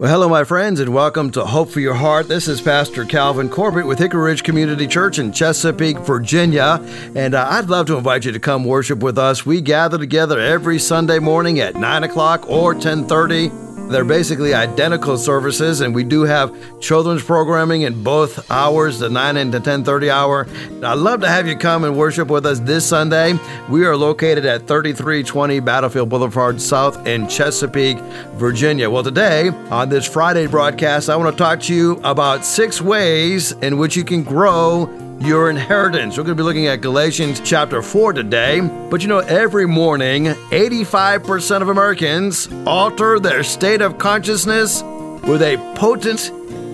Well, 0.00 0.10
hello, 0.10 0.28
my 0.28 0.42
friends, 0.42 0.80
and 0.80 0.92
welcome 0.92 1.30
to 1.30 1.44
Hope 1.44 1.70
for 1.70 1.78
Your 1.78 1.94
Heart. 1.94 2.26
This 2.26 2.48
is 2.48 2.60
Pastor 2.60 3.04
Calvin 3.04 3.48
Corbett 3.48 3.86
with 3.86 4.00
Hickory 4.00 4.24
Ridge 4.24 4.42
Community 4.42 4.88
Church 4.88 5.20
in 5.20 5.30
Chesapeake, 5.30 5.98
Virginia. 5.98 6.84
And 7.14 7.32
uh, 7.32 7.46
I'd 7.48 7.68
love 7.68 7.86
to 7.86 7.96
invite 7.96 8.24
you 8.24 8.32
to 8.32 8.40
come 8.40 8.64
worship 8.64 9.04
with 9.04 9.18
us. 9.18 9.46
We 9.46 9.60
gather 9.60 9.96
together 9.96 10.40
every 10.40 10.80
Sunday 10.80 11.20
morning 11.20 11.60
at 11.60 11.76
9 11.76 12.02
o'clock 12.02 12.50
or 12.50 12.72
1030 12.72 13.50
they're 13.88 14.04
basically 14.04 14.54
identical 14.54 15.16
services, 15.18 15.80
and 15.80 15.94
we 15.94 16.04
do 16.04 16.22
have 16.22 16.52
children's 16.80 17.22
programming 17.22 17.82
in 17.82 18.02
both 18.02 18.50
hours, 18.50 18.98
the 18.98 19.10
9 19.10 19.36
and 19.36 19.52
the 19.52 19.60
10:30 19.60 20.10
hour. 20.10 20.46
I'd 20.82 20.98
love 20.98 21.20
to 21.20 21.28
have 21.28 21.46
you 21.46 21.56
come 21.56 21.84
and 21.84 21.96
worship 21.96 22.28
with 22.28 22.46
us 22.46 22.58
this 22.60 22.84
Sunday. 22.86 23.38
We 23.68 23.84
are 23.84 23.96
located 23.96 24.46
at 24.46 24.66
3320 24.66 25.60
Battlefield 25.60 26.08
Boulevard 26.08 26.60
South 26.60 27.06
in 27.06 27.28
Chesapeake, 27.28 27.98
Virginia. 28.36 28.88
Well, 28.88 29.02
today 29.02 29.50
on 29.70 29.88
this 29.88 30.06
Friday 30.06 30.46
broadcast, 30.46 31.10
I 31.10 31.16
want 31.16 31.36
to 31.36 31.42
talk 31.42 31.60
to 31.60 31.74
you 31.74 32.00
about 32.04 32.44
six 32.44 32.80
ways 32.80 33.52
in 33.62 33.78
which 33.78 33.96
you 33.96 34.04
can 34.04 34.22
grow 34.22 34.88
your 35.20 35.50
inheritance. 35.50 36.16
We're 36.16 36.24
going 36.24 36.36
to 36.36 36.42
be 36.42 36.44
looking 36.44 36.66
at 36.66 36.80
Galatians 36.80 37.40
chapter 37.40 37.82
4 37.82 38.12
today. 38.12 38.60
But 38.60 39.02
you 39.02 39.08
know, 39.08 39.18
every 39.18 39.66
morning, 39.66 40.24
85% 40.24 41.62
of 41.62 41.68
Americans 41.68 42.48
alter 42.66 43.18
their 43.18 43.42
state 43.42 43.80
of 43.80 43.98
consciousness 43.98 44.82
with 44.82 45.42
a 45.42 45.56
potent 45.76 46.18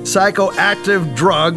psychoactive 0.05 1.15
drug 1.15 1.57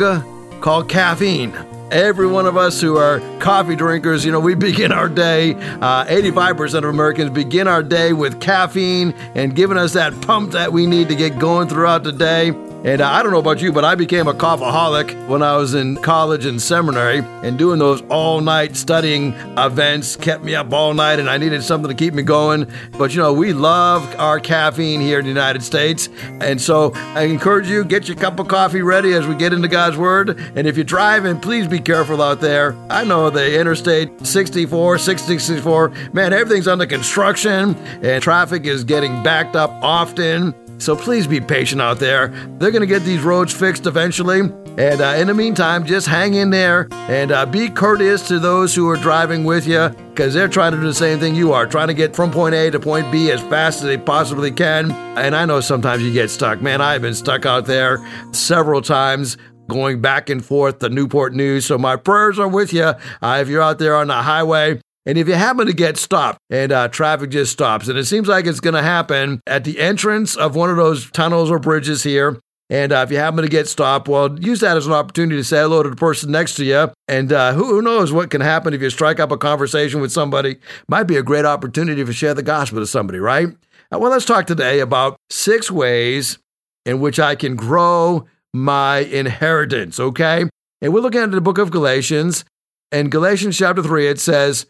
called 0.61 0.89
caffeine. 0.89 1.53
Every 1.91 2.25
one 2.25 2.45
of 2.47 2.57
us 2.57 2.81
who 2.81 2.97
are 2.97 3.19
coffee 3.39 3.75
drinkers, 3.75 4.25
you 4.25 4.31
know, 4.31 4.39
we 4.39 4.55
begin 4.69 4.91
our 4.91 5.09
day, 5.09 5.53
uh, 5.53 6.05
85% 6.05 6.79
of 6.79 6.85
Americans 6.85 7.29
begin 7.29 7.67
our 7.67 7.83
day 7.83 8.13
with 8.13 8.39
caffeine 8.39 9.13
and 9.35 9.55
giving 9.55 9.77
us 9.77 9.93
that 9.93 10.19
pump 10.21 10.51
that 10.51 10.71
we 10.71 10.85
need 10.87 11.09
to 11.09 11.15
get 11.15 11.37
going 11.39 11.67
throughout 11.67 12.03
the 12.03 12.11
day. 12.11 12.51
And 12.83 13.01
I 13.01 13.23
don't 13.23 13.31
know 13.31 13.39
about 13.39 13.61
you, 13.61 13.71
but 13.71 13.85
I 13.85 13.95
became 13.95 14.27
a 14.27 14.33
coffeeholic 14.33 15.27
when 15.29 15.41
I 15.41 15.55
was 15.55 15.73
in 15.73 15.95
college 15.97 16.45
and 16.45 16.61
seminary, 16.61 17.19
and 17.19 17.57
doing 17.57 17.79
those 17.79 18.01
all 18.09 18.41
night 18.41 18.75
studying 18.75 19.33
events 19.57 20.17
kept 20.17 20.43
me 20.43 20.53
up 20.53 20.73
all 20.73 20.93
night, 20.93 21.19
and 21.19 21.29
I 21.29 21.37
needed 21.37 21.63
something 21.63 21.87
to 21.87 21.95
keep 21.95 22.13
me 22.13 22.23
going. 22.23 22.69
But 22.97 23.15
you 23.15 23.21
know, 23.21 23.31
we 23.31 23.53
love 23.53 24.13
our 24.19 24.37
caffeine 24.37 24.99
here 24.99 25.19
in 25.19 25.23
the 25.23 25.29
United 25.29 25.63
States, 25.63 26.09
and 26.41 26.61
so 26.61 26.91
I 26.93 27.21
encourage 27.21 27.69
you 27.69 27.85
get 27.85 28.09
your 28.09 28.17
cup 28.17 28.37
of 28.39 28.49
coffee 28.49 28.81
ready 28.81 29.13
as 29.13 29.25
we 29.25 29.35
get 29.35 29.53
into 29.53 29.69
God's 29.69 29.95
Word. 29.95 30.37
And 30.55 30.67
if 30.67 30.75
you're 30.75 30.83
driving, 30.83 31.39
please 31.39 31.69
be 31.69 31.79
careful 31.79 32.21
out 32.21 32.41
there. 32.41 32.75
I 32.89 33.05
know 33.05 33.29
the 33.29 33.57
Interstate 33.57 34.25
64, 34.27 34.97
664, 34.97 35.89
man, 36.11 36.33
everything's 36.33 36.67
under 36.67 36.85
construction, 36.85 37.75
and 38.03 38.21
traffic 38.21 38.65
is 38.65 38.83
getting 38.83 39.23
backed 39.23 39.55
up 39.55 39.71
often. 39.81 40.53
So 40.83 40.97
please 40.97 41.27
be 41.27 41.39
patient 41.39 41.81
out 41.81 41.99
there. 41.99 42.27
They're 42.59 42.71
going 42.71 42.81
to 42.81 42.87
get 42.87 43.03
these 43.03 43.21
roads 43.21 43.53
fixed 43.53 43.85
eventually. 43.85 44.41
And 44.41 45.01
uh, 45.01 45.15
in 45.17 45.27
the 45.27 45.33
meantime, 45.33 45.85
just 45.85 46.07
hang 46.07 46.33
in 46.33 46.49
there 46.49 46.89
and 46.91 47.31
uh, 47.31 47.45
be 47.45 47.69
courteous 47.69 48.27
to 48.27 48.37
those 48.37 48.75
who 48.75 48.89
are 48.89 48.97
driving 48.97 49.45
with 49.45 49.65
you 49.65 49.89
because 50.09 50.33
they're 50.33 50.49
trying 50.49 50.73
to 50.73 50.77
do 50.79 50.83
the 50.83 50.93
same 50.93 51.19
thing 51.19 51.35
you 51.35 51.53
are, 51.53 51.65
trying 51.65 51.87
to 51.87 51.93
get 51.93 52.13
from 52.13 52.31
point 52.31 52.53
A 52.53 52.69
to 52.69 52.81
point 52.81 53.09
B 53.13 53.31
as 53.31 53.39
fast 53.43 53.77
as 53.77 53.83
they 53.85 53.97
possibly 53.97 54.51
can. 54.51 54.91
And 55.17 55.37
I 55.37 55.45
know 55.45 55.61
sometimes 55.61 56.03
you 56.03 56.11
get 56.11 56.29
stuck. 56.29 56.61
Man, 56.61 56.81
I've 56.81 57.01
been 57.01 57.13
stuck 57.13 57.45
out 57.45 57.65
there 57.65 58.05
several 58.33 58.81
times 58.81 59.37
going 59.69 60.01
back 60.01 60.29
and 60.29 60.43
forth 60.43 60.79
to 60.79 60.89
Newport 60.89 61.33
News. 61.33 61.65
So 61.65 61.77
my 61.77 61.95
prayers 61.95 62.39
are 62.39 62.49
with 62.49 62.73
you 62.73 62.93
uh, 63.21 63.37
if 63.39 63.47
you're 63.47 63.61
out 63.61 63.79
there 63.79 63.95
on 63.95 64.07
the 64.07 64.21
highway. 64.21 64.81
And 65.05 65.17
if 65.17 65.27
you 65.27 65.33
happen 65.33 65.67
to 65.67 65.73
get 65.73 65.97
stopped 65.97 66.39
and 66.49 66.71
uh, 66.71 66.87
traffic 66.87 67.29
just 67.29 67.51
stops, 67.51 67.87
and 67.87 67.97
it 67.97 68.05
seems 68.05 68.27
like 68.27 68.45
it's 68.45 68.61
going 68.61 68.75
to 68.75 68.81
happen 68.81 69.41
at 69.45 69.63
the 69.63 69.79
entrance 69.79 70.35
of 70.35 70.55
one 70.55 70.69
of 70.69 70.77
those 70.77 71.11
tunnels 71.11 71.51
or 71.51 71.59
bridges 71.59 72.03
here, 72.03 72.39
and 72.69 72.91
uh, 72.91 73.03
if 73.05 73.11
you 73.11 73.17
happen 73.17 73.43
to 73.43 73.49
get 73.49 73.67
stopped, 73.67 74.07
well, 74.07 74.39
use 74.39 74.61
that 74.61 74.77
as 74.77 74.87
an 74.87 74.93
opportunity 74.93 75.35
to 75.35 75.43
say 75.43 75.57
hello 75.57 75.83
to 75.83 75.89
the 75.89 75.95
person 75.95 76.31
next 76.31 76.55
to 76.55 76.65
you. 76.65 76.91
And 77.07 77.31
uh, 77.31 77.53
who, 77.53 77.65
who, 77.65 77.81
knows 77.81 78.11
what 78.11 78.29
can 78.29 78.41
happen 78.41 78.73
if 78.73 78.81
you 78.81 78.89
strike 78.89 79.19
up 79.19 79.31
a 79.31 79.37
conversation 79.37 80.01
with 80.01 80.11
somebody? 80.11 80.57
Might 80.87 81.03
be 81.03 81.17
a 81.17 81.23
great 81.23 81.45
opportunity 81.45 82.03
to 82.03 82.13
share 82.13 82.33
the 82.33 82.41
gospel 82.41 82.79
to 82.79 82.87
somebody, 82.87 83.19
right? 83.19 83.49
Uh, 83.93 83.99
well, 83.99 84.11
let's 84.11 84.25
talk 84.25 84.47
today 84.47 84.79
about 84.79 85.17
six 85.29 85.69
ways 85.69 86.39
in 86.85 86.99
which 86.99 87.19
I 87.19 87.35
can 87.35 87.55
grow 87.55 88.25
my 88.53 88.99
inheritance, 88.99 89.99
okay? 89.99 90.45
And 90.81 90.93
we're 90.93 91.01
looking 91.01 91.21
at 91.21 91.31
the 91.31 91.41
book 91.41 91.57
of 91.57 91.69
Galatians. 91.69 92.45
In 92.91 93.09
Galatians 93.09 93.57
chapter 93.57 93.83
3, 93.83 94.07
it 94.07 94.19
says, 94.19 94.65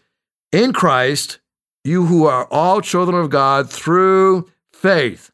in 0.53 0.72
Christ, 0.72 1.40
you 1.84 2.06
who 2.06 2.25
are 2.25 2.47
all 2.50 2.80
children 2.80 3.18
of 3.18 3.30
God 3.30 3.69
through 3.69 4.50
faith. 4.72 5.31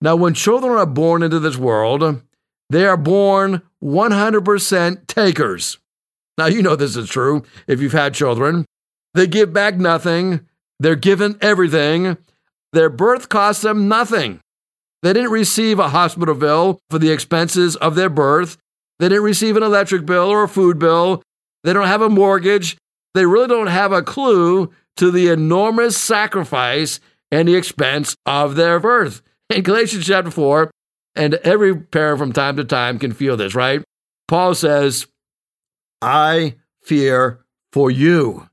Now, 0.00 0.14
when 0.14 0.34
children 0.34 0.74
are 0.74 0.86
born 0.86 1.22
into 1.22 1.40
this 1.40 1.56
world, 1.56 2.22
they 2.70 2.84
are 2.84 2.96
born 2.96 3.62
100% 3.82 5.06
takers. 5.06 5.78
Now, 6.36 6.46
you 6.46 6.62
know 6.62 6.76
this 6.76 6.96
is 6.96 7.08
true 7.08 7.42
if 7.66 7.80
you've 7.80 7.92
had 7.92 8.14
children. 8.14 8.66
They 9.14 9.26
give 9.26 9.52
back 9.52 9.76
nothing, 9.76 10.46
they're 10.78 10.96
given 10.96 11.38
everything. 11.40 12.18
Their 12.72 12.90
birth 12.90 13.28
costs 13.28 13.62
them 13.62 13.88
nothing. 13.88 14.40
They 15.02 15.12
didn't 15.12 15.30
receive 15.30 15.78
a 15.78 15.90
hospital 15.90 16.34
bill 16.34 16.80
for 16.90 16.98
the 16.98 17.12
expenses 17.12 17.76
of 17.76 17.94
their 17.94 18.08
birth. 18.08 18.58
They 18.98 19.08
didn't 19.08 19.22
receive 19.22 19.56
an 19.56 19.62
electric 19.62 20.04
bill 20.04 20.28
or 20.28 20.42
a 20.42 20.48
food 20.48 20.78
bill. 20.80 21.22
They 21.62 21.72
don't 21.72 21.86
have 21.86 22.02
a 22.02 22.10
mortgage 22.10 22.76
they 23.14 23.26
really 23.26 23.48
don't 23.48 23.68
have 23.68 23.92
a 23.92 24.02
clue 24.02 24.72
to 24.96 25.10
the 25.10 25.28
enormous 25.28 25.96
sacrifice 25.96 27.00
and 27.30 27.48
the 27.48 27.56
expense 27.56 28.16
of 28.26 28.56
their 28.56 28.78
birth. 28.78 29.22
In 29.50 29.62
Galatians 29.62 30.06
chapter 30.06 30.30
4, 30.30 30.70
and 31.16 31.34
every 31.34 31.76
parent 31.76 32.18
from 32.18 32.32
time 32.32 32.56
to 32.56 32.64
time 32.64 32.98
can 32.98 33.12
feel 33.12 33.36
this, 33.36 33.54
right? 33.54 33.82
Paul 34.26 34.54
says, 34.54 35.06
I 36.02 36.56
fear 36.82 37.44
for 37.72 37.90
you. 37.90 38.48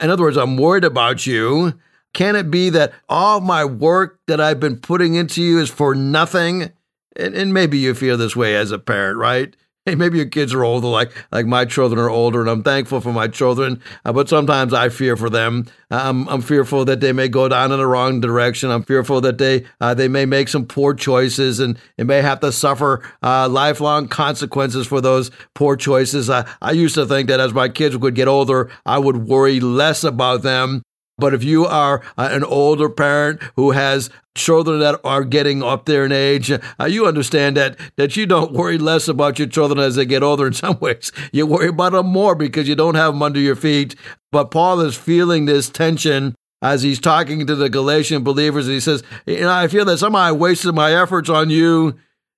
In 0.00 0.10
other 0.10 0.22
words, 0.22 0.36
I'm 0.36 0.56
worried 0.56 0.84
about 0.84 1.26
you. 1.26 1.78
Can 2.14 2.36
it 2.36 2.50
be 2.50 2.70
that 2.70 2.92
all 3.08 3.40
my 3.40 3.64
work 3.64 4.20
that 4.26 4.40
I've 4.40 4.60
been 4.60 4.78
putting 4.78 5.14
into 5.14 5.42
you 5.42 5.60
is 5.60 5.70
for 5.70 5.94
nothing? 5.94 6.72
And, 7.16 7.34
and 7.34 7.52
maybe 7.52 7.78
you 7.78 7.94
feel 7.94 8.16
this 8.16 8.36
way 8.36 8.56
as 8.56 8.70
a 8.70 8.78
parent, 8.78 9.18
right? 9.18 9.54
Hey, 9.88 9.94
maybe 9.94 10.18
your 10.18 10.26
kids 10.26 10.52
are 10.52 10.64
older, 10.64 10.86
like 10.86 11.12
like 11.32 11.46
my 11.46 11.64
children 11.64 11.98
are 11.98 12.10
older, 12.10 12.40
and 12.40 12.50
I'm 12.50 12.62
thankful 12.62 13.00
for 13.00 13.12
my 13.12 13.28
children. 13.28 13.80
Uh, 14.04 14.12
but 14.12 14.28
sometimes 14.28 14.74
I 14.74 14.90
fear 14.90 15.16
for 15.16 15.30
them. 15.30 15.66
I'm, 15.90 16.28
I'm 16.28 16.42
fearful 16.42 16.84
that 16.84 17.00
they 17.00 17.12
may 17.12 17.28
go 17.28 17.48
down 17.48 17.72
in 17.72 17.78
the 17.78 17.86
wrong 17.86 18.20
direction. 18.20 18.70
I'm 18.70 18.82
fearful 18.82 19.22
that 19.22 19.38
they 19.38 19.64
uh, 19.80 19.94
they 19.94 20.08
may 20.08 20.26
make 20.26 20.48
some 20.48 20.66
poor 20.66 20.92
choices 20.94 21.60
and, 21.60 21.78
and 21.96 22.06
may 22.06 22.20
have 22.20 22.40
to 22.40 22.52
suffer 22.52 23.02
uh, 23.22 23.48
lifelong 23.48 24.08
consequences 24.08 24.86
for 24.86 25.00
those 25.00 25.30
poor 25.54 25.76
choices. 25.76 26.28
I 26.28 26.72
used 26.72 26.94
to 26.96 27.06
think 27.06 27.28
that 27.28 27.40
as 27.40 27.54
my 27.54 27.68
kids 27.68 27.96
would 27.96 28.14
get 28.14 28.28
older, 28.28 28.70
I 28.84 28.98
would 28.98 29.26
worry 29.26 29.60
less 29.60 30.04
about 30.04 30.42
them 30.42 30.82
but 31.18 31.34
if 31.34 31.44
you 31.44 31.66
are 31.66 32.00
uh, 32.16 32.28
an 32.30 32.44
older 32.44 32.88
parent 32.88 33.42
who 33.56 33.72
has 33.72 34.08
children 34.34 34.78
that 34.78 35.00
are 35.04 35.24
getting 35.24 35.62
up 35.62 35.84
there 35.84 36.04
in 36.04 36.12
age, 36.12 36.50
uh, 36.50 36.84
you 36.84 37.06
understand 37.06 37.56
that 37.56 37.76
that 37.96 38.16
you 38.16 38.24
don't 38.24 38.52
worry 38.52 38.78
less 38.78 39.08
about 39.08 39.38
your 39.38 39.48
children 39.48 39.80
as 39.80 39.96
they 39.96 40.06
get 40.06 40.22
older. 40.22 40.46
In 40.46 40.52
some 40.54 40.78
ways, 40.78 41.12
you 41.32 41.46
worry 41.46 41.68
about 41.68 41.92
them 41.92 42.06
more 42.06 42.34
because 42.34 42.68
you 42.68 42.74
don't 42.74 42.94
have 42.94 43.12
them 43.12 43.22
under 43.22 43.40
your 43.40 43.56
feet. 43.56 43.96
But 44.30 44.50
Paul 44.50 44.80
is 44.80 44.96
feeling 44.96 45.44
this 45.44 45.68
tension 45.68 46.34
as 46.62 46.82
he's 46.82 47.00
talking 47.00 47.46
to 47.46 47.54
the 47.54 47.68
Galatian 47.68 48.22
believers. 48.24 48.66
and 48.66 48.74
He 48.74 48.80
says, 48.80 49.02
"You 49.26 49.40
know, 49.40 49.52
I 49.52 49.68
feel 49.68 49.84
that 49.86 49.98
somehow 49.98 50.20
I 50.20 50.32
wasted 50.32 50.74
my 50.74 50.94
efforts 50.94 51.28
on 51.28 51.50
you." 51.50 51.96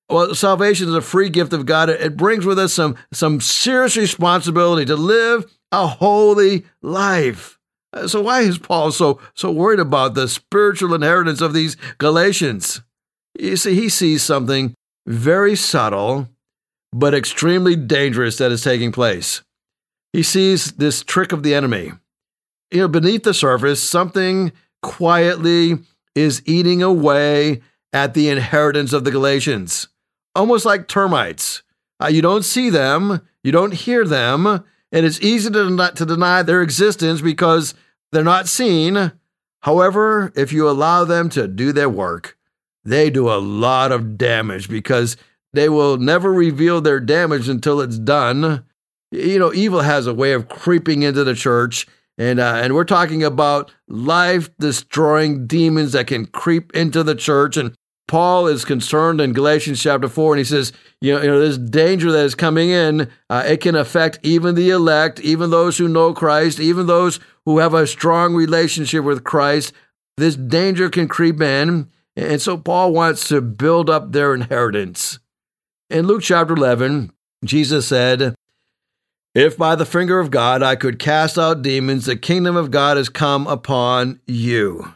Well, 0.09 0.35
salvation 0.35 0.89
is 0.89 0.95
a 0.95 1.01
free 1.01 1.29
gift 1.29 1.53
of 1.53 1.67
God. 1.67 1.89
It 1.89 2.17
brings 2.17 2.45
with 2.45 2.59
us 2.59 2.73
some 2.73 2.97
some 3.13 3.41
serious 3.41 3.97
responsibility 3.97 4.85
to 4.87 4.97
live 4.97 5.45
a 5.71 5.87
holy 5.87 6.65
life. 6.83 7.60
Uh, 7.93 8.07
so 8.07 8.21
why 8.21 8.41
is 8.41 8.59
Paul 8.59 8.93
so 8.93 9.21
so 9.35 9.51
worried 9.51 9.81
about 9.81 10.15
the 10.15 10.29
spiritual 10.29 10.95
inheritance 10.95 11.41
of 11.41 11.53
these 11.53 11.77
Galatians? 11.99 12.83
You 13.39 13.57
see, 13.57 13.75
he 13.75 13.89
sees 13.89 14.23
something 14.23 14.75
very 15.07 15.57
subtle 15.57 16.29
but 16.93 17.15
extremely 17.15 17.77
dangerous 17.77 18.39
that 18.39 18.53
is 18.53 18.63
taking 18.63 18.93
place. 18.93 19.43
He 20.13 20.23
sees 20.23 20.73
this 20.73 21.03
trick 21.03 21.33
of 21.33 21.43
the 21.43 21.55
enemy. 21.55 21.93
You 22.71 22.81
know, 22.81 22.89
beneath 22.89 23.23
the 23.23 23.35
surface, 23.35 23.83
something 23.83 24.53
quietly 24.83 25.79
is 26.15 26.43
eating 26.47 26.83
away 26.83 27.63
at 27.93 28.15
the 28.15 28.29
inheritance 28.29 28.93
of 28.93 29.05
the 29.05 29.11
Galatians, 29.11 29.89
almost 30.35 30.65
like 30.65 30.89
termites. 30.89 31.63
Uh, 32.03 32.09
you 32.09 32.23
don't 32.23 32.45
see 32.45 32.71
them, 32.71 33.21
you 33.43 33.53
don't 33.53 33.75
hear 33.75 34.05
them, 34.05 34.65
and 34.93 35.07
it's 35.07 35.21
easy 35.21 35.51
to, 35.51 35.93
to 35.95 36.07
deny 36.07 36.43
their 36.43 36.63
existence 36.63 37.21
because 37.21 37.75
they're 38.13 38.25
not 38.25 38.49
seen. 38.49 39.13
However, 39.63 40.33
if 40.35 40.53
you 40.53 40.69
allow 40.69 41.05
them 41.05 41.29
to 41.31 41.47
do 41.47 41.73
their 41.73 41.89
work, 41.89 42.37
they 42.85 43.11
do 43.11 43.31
a 43.31 43.39
lot 43.39 43.93
of 43.93 44.17
damage 44.17 44.69
because 44.69 45.17
they 45.53 45.69
will 45.69 45.97
never 45.97 46.33
reveal 46.33 46.81
their 46.81 47.01
damage 47.01 47.49
until 47.49 47.81
it's 47.81 47.99
done. 47.99 48.65
You 49.11 49.39
know, 49.39 49.53
evil 49.53 49.81
has 49.81 50.07
a 50.07 50.15
way 50.15 50.33
of 50.33 50.49
creeping 50.49 51.03
into 51.03 51.25
the 51.25 51.35
church, 51.35 51.87
and 52.17 52.39
uh, 52.39 52.61
and 52.63 52.75
we're 52.75 52.85
talking 52.85 53.25
about 53.25 53.73
life 53.89 54.57
destroying 54.59 55.47
demons 55.47 55.93
that 55.93 56.07
can 56.07 56.27
creep 56.27 56.75
into 56.77 57.03
the 57.03 57.17
church 57.17 57.57
and 57.57 57.75
Paul 58.11 58.49
is 58.49 58.65
concerned 58.65 59.21
in 59.21 59.35
Galatians 59.35 59.81
chapter 59.81 60.09
4, 60.09 60.33
and 60.35 60.39
he 60.41 60.45
says, 60.45 60.73
you 61.01 61.15
know, 61.15 61.23
you 61.23 61.29
know 61.29 61.39
this 61.39 61.57
danger 61.57 62.11
that 62.11 62.25
is 62.25 62.35
coming 62.35 62.71
in, 62.71 63.09
uh, 63.31 63.45
it 63.47 63.61
can 63.61 63.77
affect 63.77 64.19
even 64.25 64.57
the 64.57 64.71
elect, 64.71 65.21
even 65.21 65.51
those 65.51 65.79
who 65.79 65.87
know 65.87 66.13
Christ, 66.13 66.59
even 66.59 66.89
those 66.89 67.21
who 67.47 67.59
have 67.59 67.73
a 67.73 67.87
strong 67.87 68.35
relationship 68.35 69.05
with 69.05 69.23
Christ. 69.23 69.73
This 70.17 70.35
danger 70.35 70.91
can 70.91 71.07
creep 71.07 71.41
in. 71.41 71.89
And 72.17 72.43
so 72.43 72.57
Paul 72.59 72.93
wants 72.93 73.29
to 73.29 73.41
build 73.41 73.89
up 73.89 74.11
their 74.11 74.35
inheritance. 74.35 75.21
In 75.89 76.09
Luke 76.09 76.23
chapter 76.23 76.55
11, 76.55 77.13
Jesus 77.45 77.87
said, 77.87 78.35
If 79.37 79.57
by 79.57 79.77
the 79.77 79.87
finger 79.87 80.19
of 80.19 80.33
God 80.33 80.65
I 80.65 80.75
could 80.75 80.99
cast 80.99 81.39
out 81.39 81.63
demons, 81.63 82.07
the 82.07 82.17
kingdom 82.17 82.57
of 82.57 82.73
God 82.73 82.97
has 82.97 83.09
come 83.09 83.47
upon 83.47 84.19
you. 84.27 84.95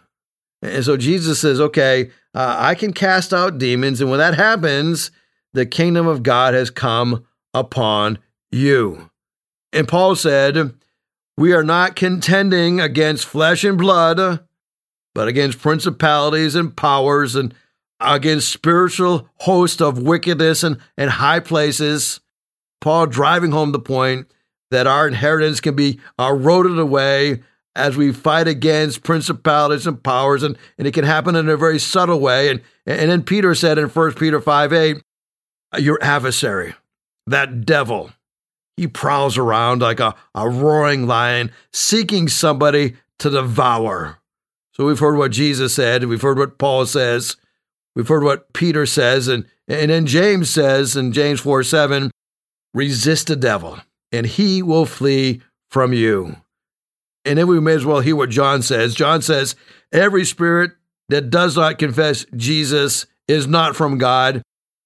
And 0.65 0.85
so 0.85 0.97
Jesus 0.97 1.41
says, 1.41 1.61
Okay, 1.61 2.11
uh, 2.35 2.57
I 2.59 2.75
can 2.75 2.93
cast 2.93 3.33
out 3.33 3.59
demons. 3.59 4.01
And 4.01 4.11
when 4.11 4.19
that 4.19 4.35
happens, 4.35 5.11
the 5.53 5.67
kingdom 5.67 6.07
of 6.07 6.23
God 6.23 6.55
has 6.55 6.71
come 6.71 7.27
upon 7.53 8.19
you. 8.51 9.11
And 9.73 9.87
Paul 9.87 10.17
said, 10.17 10.75
We 11.37 11.53
are 11.53 11.65
not 11.65 11.97
contending 11.97 12.81
against 12.81 13.27
flesh 13.27 13.63
and 13.63 13.77
blood, 13.77 14.41
but 15.15 15.29
against 15.29 15.61
principalities 15.61 16.55
and 16.55 16.75
powers 16.75 17.37
and 17.37 17.55
against 18.01 18.51
spiritual 18.51 19.29
hosts 19.37 19.81
of 19.81 19.99
wickedness 19.99 20.63
and, 20.63 20.79
and 20.97 21.11
high 21.11 21.41
places. 21.41 22.21
Paul 22.81 23.07
driving 23.07 23.53
home 23.53 23.73
the 23.73 23.79
point 23.79 24.29
that 24.71 24.87
our 24.87 25.07
inheritance 25.07 25.61
can 25.61 25.77
be 25.77 26.01
eroded 26.19 26.79
away 26.79 27.43
as 27.77 27.97
we 27.97 28.13
fight 28.13 28.47
against 28.47 29.03
principalities 29.03 29.87
and 29.87 30.03
powers, 30.03 30.43
and, 30.43 30.57
and 30.79 30.87
it 30.87 30.95
can 30.95 31.05
happen 31.05 31.35
in 31.35 31.49
a 31.49 31.57
very 31.57 31.79
subtle 31.79 32.21
way. 32.21 32.49
And, 32.49 32.61
and 32.87 33.11
then 33.11 33.23
Peter 33.23 33.55
said 33.55 33.79
in 33.79 33.89
1 33.89 34.15
Peter 34.15 34.41
5 34.41 34.73
8, 34.73 35.03
your 35.79 35.99
adversary, 36.03 36.75
that 37.27 37.67
devil, 37.67 38.11
he 38.77 38.87
prowls 38.87 39.37
around 39.37 39.83
like 39.83 40.01
a, 40.01 40.15
a 40.35 40.49
roaring 40.49 41.07
lion, 41.07 41.51
seeking 41.73 42.29
somebody 42.29 42.95
to 43.19 43.31
devour. 43.31 44.19
So 44.73 44.87
we've 44.87 44.99
heard 44.99 45.17
what 45.17 45.33
Jesus 45.33 45.75
said, 45.75 46.05
we've 46.05 46.23
heard 46.23 46.39
what 46.39 46.59
Paul 46.59 46.87
says, 46.87 47.37
we've 47.95 48.09
heard 48.09 48.25
what 48.25 48.53
Peter 48.53 48.87
says, 48.87 49.29
and, 49.29 49.47
and 49.69 49.91
then 49.91 50.07
James 50.07 50.51
says 50.51 50.97
in 50.97 51.13
James 51.13 51.41
4 51.41 51.63
7, 51.63 52.11
resist 52.73 53.29
the 53.29 53.37
devil, 53.37 53.79
and 54.13 54.27
he 54.27 54.63
will 54.63 54.87
flee 54.87 55.43
from 55.71 55.93
you. 55.93 56.37
And 57.25 57.39
then 57.39 57.47
we 57.47 57.61
may 57.61 57.73
as 57.75 57.87
well 57.87 58.01
hear 58.01 58.17
what 58.17 58.31
John 58.31 58.63
says. 58.63 58.95
John 58.95 59.23
says, 59.23 59.57
Every 59.93 60.25
spirit 60.25 60.73
that 61.09 61.31
does 61.31 61.57
not 61.57 61.79
confess 61.79 62.27
Jesus 62.37 63.07
is 63.29 63.47
not 63.47 63.77
from 63.77 63.99
God. 63.99 64.43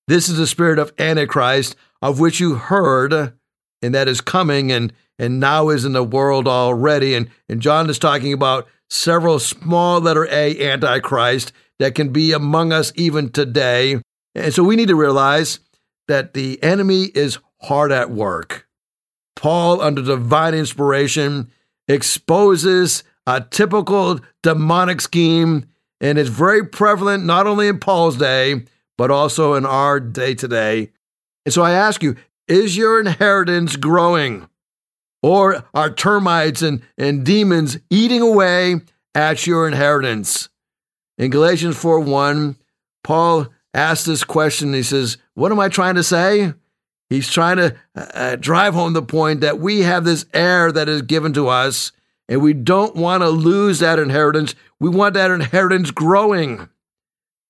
This 0.06 0.28
is 0.28 0.38
the 0.38 0.46
spirit 0.46 0.78
of 0.78 0.92
Antichrist, 0.98 1.76
of 2.00 2.20
which 2.20 2.40
you 2.40 2.54
heard, 2.54 3.34
and 3.82 3.94
that 3.94 4.08
is 4.08 4.20
coming 4.20 4.72
and, 4.72 4.92
and 5.18 5.40
now 5.40 5.68
is 5.68 5.84
in 5.84 5.92
the 5.92 6.04
world 6.04 6.48
already. 6.48 7.14
And, 7.14 7.28
and 7.48 7.60
John 7.60 7.90
is 7.90 7.98
talking 7.98 8.32
about 8.32 8.68
several 8.88 9.38
small 9.38 10.00
letter 10.00 10.26
A 10.30 10.70
Antichrist 10.70 11.52
that 11.78 11.94
can 11.94 12.10
be 12.10 12.32
among 12.32 12.72
us 12.72 12.92
even 12.96 13.30
today. 13.30 14.00
And 14.34 14.54
so 14.54 14.62
we 14.62 14.76
need 14.76 14.88
to 14.88 14.96
realize 14.96 15.60
that 16.06 16.34
the 16.34 16.62
enemy 16.62 17.04
is 17.14 17.38
hard 17.62 17.92
at 17.92 18.10
work. 18.10 18.66
Paul, 19.36 19.80
under 19.80 20.02
divine 20.02 20.54
inspiration, 20.54 21.50
exposes 21.88 23.02
a 23.26 23.40
typical 23.40 24.20
demonic 24.42 25.00
scheme, 25.00 25.66
and 26.00 26.18
it's 26.18 26.30
very 26.30 26.64
prevalent 26.64 27.24
not 27.24 27.46
only 27.46 27.68
in 27.68 27.78
Paul's 27.78 28.16
day, 28.16 28.64
but 28.96 29.10
also 29.10 29.54
in 29.54 29.66
our 29.66 30.00
day 30.00 30.34
today. 30.34 30.90
And 31.44 31.52
so 31.52 31.62
I 31.62 31.72
ask 31.72 32.02
you, 32.02 32.16
is 32.46 32.76
your 32.76 33.00
inheritance 33.00 33.76
growing? 33.76 34.48
Or 35.22 35.64
are 35.74 35.90
termites 35.90 36.62
and, 36.62 36.82
and 36.96 37.24
demons 37.24 37.78
eating 37.90 38.22
away 38.22 38.76
at 39.14 39.46
your 39.46 39.66
inheritance? 39.66 40.48
In 41.16 41.30
Galatians 41.30 41.76
4 41.76 42.00
1, 42.00 42.56
Paul 43.02 43.48
asks 43.74 44.06
this 44.06 44.24
question. 44.24 44.72
He 44.72 44.82
says, 44.82 45.18
What 45.34 45.50
am 45.50 45.58
I 45.58 45.68
trying 45.68 45.96
to 45.96 46.04
say? 46.04 46.54
He's 47.10 47.30
trying 47.30 47.56
to 47.56 47.76
uh, 47.96 48.06
uh, 48.14 48.36
drive 48.36 48.74
home 48.74 48.92
the 48.92 49.02
point 49.02 49.40
that 49.40 49.58
we 49.58 49.80
have 49.80 50.04
this 50.04 50.26
heir 50.34 50.70
that 50.72 50.88
is 50.88 51.02
given 51.02 51.32
to 51.34 51.48
us, 51.48 51.92
and 52.28 52.42
we 52.42 52.52
don't 52.52 52.94
want 52.94 53.22
to 53.22 53.30
lose 53.30 53.78
that 53.78 53.98
inheritance. 53.98 54.54
We 54.78 54.90
want 54.90 55.14
that 55.14 55.30
inheritance 55.30 55.90
growing. 55.90 56.68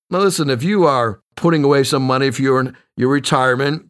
Now, 0.09 0.19
listen, 0.19 0.49
if 0.49 0.63
you 0.63 0.85
are 0.85 1.21
putting 1.35 1.63
away 1.63 1.83
some 1.83 2.03
money 2.03 2.31
for 2.31 2.41
your, 2.41 2.73
your 2.95 3.09
retirement, 3.09 3.88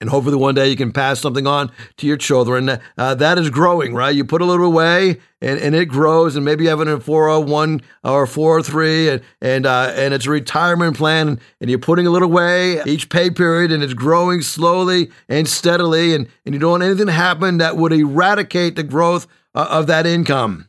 and 0.00 0.10
hopefully 0.10 0.36
one 0.36 0.54
day 0.54 0.68
you 0.68 0.76
can 0.76 0.92
pass 0.92 1.20
something 1.20 1.46
on 1.46 1.70
to 1.96 2.06
your 2.06 2.16
children. 2.16 2.78
Uh, 2.96 3.14
that 3.14 3.38
is 3.38 3.50
growing, 3.50 3.94
right? 3.94 4.14
You 4.14 4.24
put 4.24 4.40
a 4.40 4.44
little 4.44 4.66
away 4.66 5.18
and, 5.40 5.58
and 5.58 5.74
it 5.74 5.86
grows, 5.86 6.36
and 6.36 6.44
maybe 6.44 6.64
you 6.64 6.70
have 6.70 6.80
it 6.80 6.88
in 6.88 7.00
401 7.00 7.80
or 8.04 8.26
403, 8.26 9.10
and 9.10 9.22
and 9.40 9.66
uh, 9.66 9.92
and 9.94 10.12
it's 10.14 10.26
a 10.26 10.30
retirement 10.30 10.96
plan, 10.96 11.40
and 11.60 11.70
you're 11.70 11.78
putting 11.78 12.06
a 12.06 12.10
little 12.10 12.28
away 12.28 12.82
each 12.84 13.08
pay 13.08 13.30
period, 13.30 13.70
and 13.70 13.82
it's 13.82 13.94
growing 13.94 14.42
slowly 14.42 15.10
and 15.28 15.48
steadily, 15.48 16.14
and, 16.14 16.28
and 16.44 16.54
you 16.54 16.60
don't 16.60 16.72
want 16.72 16.82
anything 16.82 17.06
to 17.06 17.12
happen 17.12 17.58
that 17.58 17.76
would 17.76 17.92
eradicate 17.92 18.76
the 18.76 18.82
growth 18.82 19.26
uh, 19.54 19.66
of 19.70 19.86
that 19.86 20.06
income. 20.06 20.68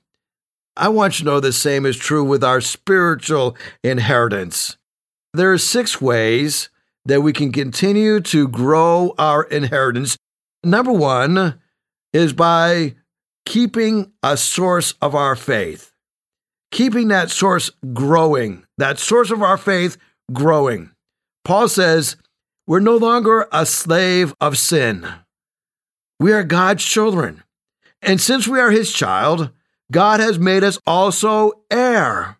I 0.75 0.87
want 0.89 1.19
you 1.19 1.25
to 1.25 1.31
know 1.31 1.39
the 1.39 1.51
same 1.51 1.85
is 1.85 1.97
true 1.97 2.23
with 2.23 2.43
our 2.43 2.61
spiritual 2.61 3.57
inheritance. 3.83 4.77
There 5.33 5.51
are 5.51 5.57
six 5.57 5.99
ways 5.99 6.69
that 7.09 7.21
we 7.21 7.33
can 7.33 7.51
continue 7.51 8.19
to 8.19 8.47
grow 8.47 9.15
our 9.17 9.43
inheritance. 9.43 10.15
Number 10.63 10.93
one 10.93 11.59
is 12.13 12.33
by 12.33 12.95
keeping 13.47 14.11
a 14.21 14.37
source 14.37 14.93
of 15.01 15.15
our 15.15 15.35
faith, 15.35 15.91
keeping 16.71 17.07
that 17.07 17.31
source 17.31 17.71
growing, 17.93 18.63
that 18.77 18.99
source 18.99 19.31
of 19.31 19.41
our 19.41 19.57
faith 19.57 19.97
growing. 20.31 20.91
Paul 21.43 21.67
says, 21.67 22.15
We're 22.67 22.79
no 22.79 22.97
longer 22.97 23.47
a 23.51 23.65
slave 23.65 24.35
of 24.39 24.59
sin. 24.59 25.07
We 26.19 26.31
are 26.31 26.43
God's 26.43 26.85
children. 26.85 27.43
And 28.03 28.21
since 28.21 28.47
we 28.47 28.59
are 28.59 28.71
his 28.71 28.93
child, 28.93 29.49
God 29.91 30.19
has 30.19 30.37
made 30.37 30.63
us 30.63 30.77
also 30.85 31.53
heir. 31.71 32.37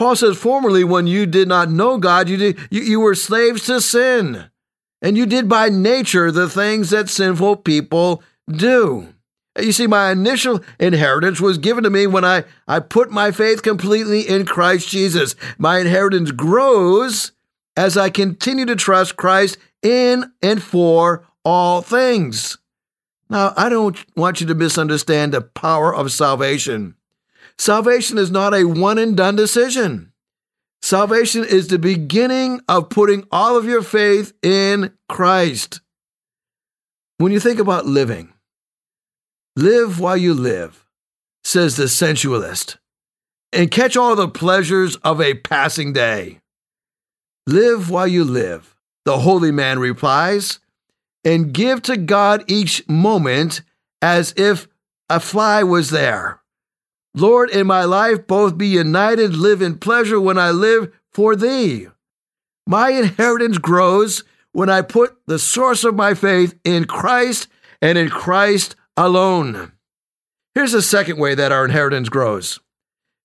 Paul 0.00 0.16
says, 0.16 0.38
Formerly, 0.38 0.82
when 0.82 1.06
you 1.06 1.26
did 1.26 1.46
not 1.46 1.70
know 1.70 1.98
God, 1.98 2.26
you, 2.26 2.38
did, 2.38 2.58
you, 2.70 2.80
you 2.80 3.00
were 3.00 3.14
slaves 3.14 3.66
to 3.66 3.82
sin, 3.82 4.50
and 5.02 5.14
you 5.14 5.26
did 5.26 5.46
by 5.46 5.68
nature 5.68 6.32
the 6.32 6.48
things 6.48 6.88
that 6.88 7.10
sinful 7.10 7.56
people 7.56 8.22
do. 8.50 9.12
You 9.60 9.72
see, 9.72 9.86
my 9.86 10.10
initial 10.10 10.64
inheritance 10.78 11.38
was 11.38 11.58
given 11.58 11.84
to 11.84 11.90
me 11.90 12.06
when 12.06 12.24
I, 12.24 12.44
I 12.66 12.80
put 12.80 13.10
my 13.10 13.30
faith 13.30 13.62
completely 13.62 14.22
in 14.22 14.46
Christ 14.46 14.88
Jesus. 14.88 15.36
My 15.58 15.80
inheritance 15.80 16.30
grows 16.30 17.32
as 17.76 17.98
I 17.98 18.08
continue 18.08 18.64
to 18.64 18.76
trust 18.76 19.16
Christ 19.16 19.58
in 19.82 20.32
and 20.40 20.62
for 20.62 21.26
all 21.44 21.82
things. 21.82 22.56
Now, 23.28 23.52
I 23.54 23.68
don't 23.68 24.02
want 24.16 24.40
you 24.40 24.46
to 24.46 24.54
misunderstand 24.54 25.34
the 25.34 25.42
power 25.42 25.94
of 25.94 26.10
salvation. 26.10 26.94
Salvation 27.60 28.16
is 28.16 28.30
not 28.30 28.54
a 28.54 28.64
one 28.64 28.96
and 28.96 29.14
done 29.14 29.36
decision. 29.36 30.14
Salvation 30.80 31.44
is 31.44 31.68
the 31.68 31.78
beginning 31.78 32.62
of 32.66 32.88
putting 32.88 33.22
all 33.30 33.58
of 33.58 33.66
your 33.66 33.82
faith 33.82 34.32
in 34.42 34.94
Christ. 35.10 35.82
When 37.18 37.32
you 37.32 37.38
think 37.38 37.58
about 37.58 37.84
living, 37.84 38.32
live 39.56 40.00
while 40.00 40.16
you 40.16 40.32
live, 40.32 40.86
says 41.44 41.76
the 41.76 41.86
sensualist, 41.86 42.78
and 43.52 43.70
catch 43.70 43.94
all 43.94 44.16
the 44.16 44.26
pleasures 44.26 44.96
of 44.96 45.20
a 45.20 45.34
passing 45.34 45.92
day. 45.92 46.40
Live 47.46 47.90
while 47.90 48.08
you 48.08 48.24
live, 48.24 48.74
the 49.04 49.18
holy 49.18 49.52
man 49.52 49.78
replies, 49.78 50.60
and 51.26 51.52
give 51.52 51.82
to 51.82 51.98
God 51.98 52.42
each 52.46 52.88
moment 52.88 53.60
as 54.00 54.32
if 54.38 54.66
a 55.10 55.20
fly 55.20 55.62
was 55.62 55.90
there. 55.90 56.39
Lord, 57.14 57.50
in 57.50 57.66
my 57.66 57.84
life, 57.84 58.26
both 58.26 58.56
be 58.56 58.68
united, 58.68 59.34
live 59.34 59.62
in 59.62 59.78
pleasure 59.78 60.20
when 60.20 60.38
I 60.38 60.50
live 60.50 60.92
for 61.12 61.34
thee. 61.34 61.88
My 62.66 62.90
inheritance 62.90 63.58
grows 63.58 64.22
when 64.52 64.70
I 64.70 64.82
put 64.82 65.16
the 65.26 65.38
source 65.38 65.84
of 65.84 65.96
my 65.96 66.14
faith 66.14 66.54
in 66.64 66.84
Christ 66.84 67.48
and 67.82 67.98
in 67.98 68.08
Christ 68.08 68.76
alone. 68.96 69.72
Here's 70.54 70.72
the 70.72 70.82
second 70.82 71.18
way 71.18 71.34
that 71.34 71.52
our 71.52 71.64
inheritance 71.64 72.08
grows 72.08 72.60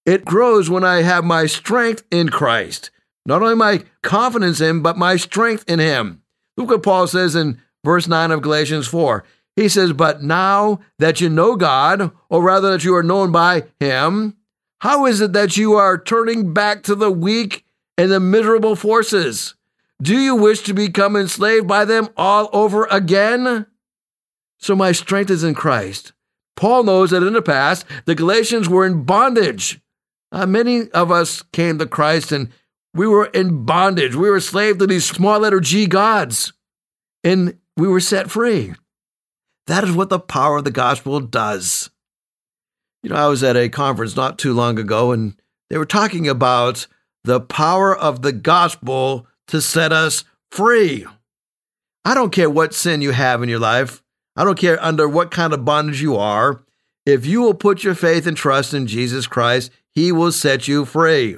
it 0.06 0.24
grows 0.24 0.70
when 0.70 0.84
I 0.84 1.02
have 1.02 1.24
my 1.24 1.48
strength 1.48 2.04
in 2.12 2.30
Christ. 2.30 2.92
Not 3.26 3.42
only 3.42 3.56
my 3.56 3.84
confidence 4.04 4.62
in, 4.62 4.68
him, 4.68 4.84
but 4.84 4.98
my 4.98 5.16
strength 5.16 5.66
in 5.68 5.80
Him. 5.80 6.22
Look 6.58 6.70
what 6.70 6.84
Paul 6.84 7.08
says 7.08 7.36
in 7.36 7.60
verse 7.84 8.08
9 8.08 8.32
of 8.32 8.42
Galatians 8.42 8.88
4. 8.88 9.24
He 9.56 9.70
says, 9.70 9.94
But 9.94 10.24
now 10.24 10.80
that 11.00 11.22
you 11.22 11.30
know 11.30 11.56
God, 11.56 12.12
or 12.30 12.42
rather 12.42 12.72
that 12.72 12.84
you 12.84 12.96
are 12.96 13.04
known 13.04 13.32
by 13.32 13.64
Him, 13.80 14.36
how 14.80 15.06
is 15.06 15.22
it 15.22 15.34
that 15.34 15.58
you 15.58 15.74
are 15.74 15.98
turning 15.98 16.54
back 16.54 16.84
to 16.84 16.96
the 16.96 17.12
weak 17.12 17.66
and 17.98 18.12
the 18.12 18.20
miserable 18.20 18.76
forces. 18.76 19.56
Do 20.02 20.18
you 20.18 20.36
wish 20.36 20.62
to 20.64 20.74
become 20.74 21.16
enslaved 21.16 21.68
by 21.68 21.86
them 21.86 22.10
all 22.18 22.50
over 22.52 22.86
again? 22.86 23.66
So 24.58 24.76
my 24.76 24.92
strength 24.92 25.30
is 25.30 25.44
in 25.44 25.56
Christ. 25.56 26.14
Paul 26.56 26.84
knows 26.84 27.12
that 27.12 27.24
in 27.24 27.34
the 27.34 27.42
past, 27.42 27.86
the 28.06 28.16
Galatians 28.16 28.70
were 28.70 28.86
in 28.86 29.04
bondage. 29.04 29.80
Uh, 30.32 30.46
many 30.46 30.90
of 30.90 31.12
us 31.12 31.44
came 31.54 31.78
to 31.80 31.86
Christ 31.86 32.32
and 32.32 32.50
we 32.94 33.08
were 33.08 33.26
in 33.28 33.66
bondage. 33.66 34.16
We 34.16 34.30
were 34.30 34.40
slave 34.40 34.78
to 34.78 34.88
these 34.88 35.06
small 35.06 35.40
letter 35.40 35.60
G 35.60 35.86
gods, 35.86 36.54
and 37.26 37.58
we 37.76 37.90
were 37.90 38.00
set 38.00 38.32
free. 38.32 38.74
That 39.68 39.84
is 39.84 39.92
what 39.94 40.10
the 40.10 40.20
power 40.20 40.58
of 40.58 40.64
the 40.64 40.72
gospel 40.72 41.20
does. 41.20 41.90
You 43.02 43.10
know, 43.10 43.16
I 43.16 43.28
was 43.28 43.44
at 43.44 43.58
a 43.58 43.70
conference 43.70 44.16
not 44.16 44.38
too 44.38 44.54
long 44.54 44.80
ago, 44.80 45.12
and 45.12 45.36
they 45.70 45.78
were 45.78 45.86
talking 45.86 46.28
about 46.28 46.88
the 47.24 47.42
power 47.42 47.96
of 47.96 48.22
the 48.22 48.32
gospel 48.32 49.28
to 49.48 49.62
set 49.62 49.92
us 49.92 50.24
free. 50.52 51.06
I 52.04 52.14
don't 52.14 52.32
care 52.32 52.50
what 52.50 52.74
sin 52.74 53.02
you 53.02 53.12
have 53.12 53.42
in 53.42 53.50
your 53.50 53.60
life. 53.60 54.04
I 54.36 54.44
don't 54.44 54.60
care 54.60 54.84
under 54.84 55.08
what 55.08 55.32
kind 55.32 55.54
of 55.54 55.66
bondage 55.66 56.02
you 56.02 56.16
are. 56.16 56.64
If 57.06 57.26
you 57.26 57.42
will 57.42 57.54
put 57.54 57.84
your 57.84 57.96
faith 57.96 58.28
and 58.28 58.36
trust 58.36 58.74
in 58.74 58.88
Jesus 58.88 59.28
Christ, 59.28 59.72
He 59.92 60.12
will 60.12 60.32
set 60.32 60.68
you 60.68 60.86
free. 60.86 61.38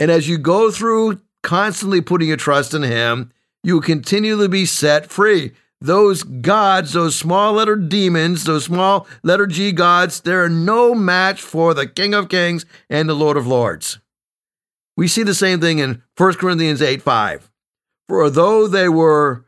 And 0.00 0.10
as 0.10 0.28
you 0.28 0.38
go 0.38 0.70
through 0.70 1.20
constantly 1.42 2.00
putting 2.00 2.28
your 2.28 2.36
trust 2.36 2.74
in 2.74 2.82
Him, 2.82 3.30
you 3.62 3.74
will 3.74 3.82
continually 3.82 4.48
be 4.48 4.66
set 4.66 5.10
free. 5.10 5.52
Those 5.80 6.22
gods, 6.22 6.94
those 6.94 7.16
small 7.16 7.54
letter 7.54 7.76
demons, 7.76 8.44
those 8.44 8.64
small 8.64 9.06
letter 9.22 9.46
G 9.46 9.72
gods, 9.72 10.20
they're 10.20 10.48
no 10.48 10.94
match 10.94 11.42
for 11.42 11.74
the 11.74 11.86
King 11.86 12.14
of 12.14 12.28
Kings 12.28 12.64
and 12.88 13.08
the 13.08 13.14
Lord 13.14 13.36
of 13.36 13.46
Lords. 13.46 13.98
We 14.96 15.08
see 15.08 15.22
the 15.22 15.34
same 15.34 15.60
thing 15.60 15.78
in 15.78 16.02
1 16.16 16.34
Corinthians 16.34 16.80
8 16.80 17.02
5. 17.02 17.50
For 18.08 18.30
though 18.30 18.66
they 18.66 18.88
were 18.88 19.44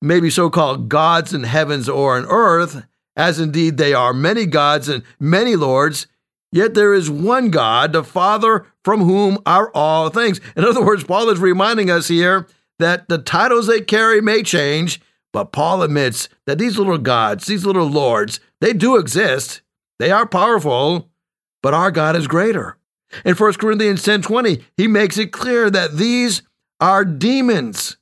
maybe 0.00 0.30
so 0.30 0.48
called 0.48 0.88
gods 0.88 1.34
in 1.34 1.44
heavens 1.44 1.88
or 1.88 2.16
on 2.16 2.24
earth, 2.26 2.86
as 3.16 3.40
indeed 3.40 3.76
they 3.76 3.92
are 3.92 4.12
many 4.14 4.46
gods 4.46 4.88
and 4.88 5.02
many 5.18 5.56
lords, 5.56 6.06
yet 6.52 6.74
there 6.74 6.94
is 6.94 7.10
one 7.10 7.50
God, 7.50 7.92
the 7.92 8.04
Father, 8.04 8.66
from 8.84 9.00
whom 9.00 9.38
are 9.44 9.70
all 9.74 10.08
things. 10.08 10.40
In 10.56 10.64
other 10.64 10.84
words, 10.84 11.04
Paul 11.04 11.28
is 11.30 11.40
reminding 11.40 11.90
us 11.90 12.08
here 12.08 12.46
that 12.78 13.08
the 13.08 13.18
titles 13.18 13.66
they 13.66 13.80
carry 13.80 14.20
may 14.20 14.42
change, 14.42 15.00
but 15.36 15.52
Paul 15.52 15.82
admits 15.82 16.30
that 16.46 16.56
these 16.56 16.78
little 16.78 16.96
gods, 16.96 17.44
these 17.44 17.66
little 17.66 17.84
lords, 17.84 18.40
they 18.62 18.72
do 18.72 18.96
exist. 18.96 19.60
They 19.98 20.10
are 20.10 20.24
powerful, 20.24 21.10
but 21.62 21.74
our 21.74 21.90
God 21.90 22.16
is 22.16 22.26
greater. 22.26 22.78
In 23.22 23.34
1 23.34 23.52
Corinthians 23.52 24.02
10 24.02 24.22
20, 24.22 24.64
he 24.78 24.88
makes 24.88 25.18
it 25.18 25.32
clear 25.32 25.68
that 25.68 25.98
these 25.98 26.40
are 26.80 27.04
demons. 27.04 27.98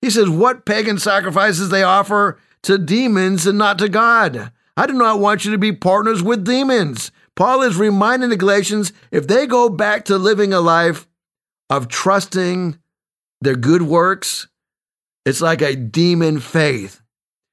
He 0.00 0.08
says, 0.08 0.30
What 0.30 0.64
pagan 0.64 0.96
sacrifices 0.96 1.68
they 1.68 1.82
offer 1.82 2.38
to 2.62 2.78
demons 2.78 3.46
and 3.46 3.58
not 3.58 3.78
to 3.80 3.90
God. 3.90 4.50
I 4.74 4.86
do 4.86 4.94
not 4.94 5.20
want 5.20 5.44
you 5.44 5.50
to 5.50 5.58
be 5.58 5.72
partners 5.72 6.22
with 6.22 6.42
demons. 6.42 7.12
Paul 7.36 7.60
is 7.60 7.76
reminding 7.76 8.30
the 8.30 8.36
Galatians 8.38 8.94
if 9.10 9.26
they 9.26 9.46
go 9.46 9.68
back 9.68 10.06
to 10.06 10.16
living 10.16 10.54
a 10.54 10.60
life 10.60 11.06
of 11.68 11.88
trusting 11.88 12.78
their 13.42 13.56
good 13.56 13.82
works, 13.82 14.48
it's 15.24 15.40
like 15.40 15.62
a 15.62 15.76
demon 15.76 16.40
faith. 16.40 17.00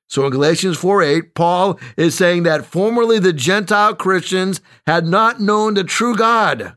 So 0.08 0.26
in 0.26 0.32
Galatians 0.32 0.78
4 0.78 1.04
8, 1.04 1.36
Paul 1.36 1.80
is 1.96 2.16
saying 2.16 2.44
that 2.44 2.66
formerly 2.66 3.20
the 3.20 3.34
Gentile 3.34 3.96
Christians 3.96 4.62
had 4.88 5.06
not 5.06 5.40
known 5.40 5.76
the 5.76 5.84
true 5.84 6.16
God. 6.16 6.76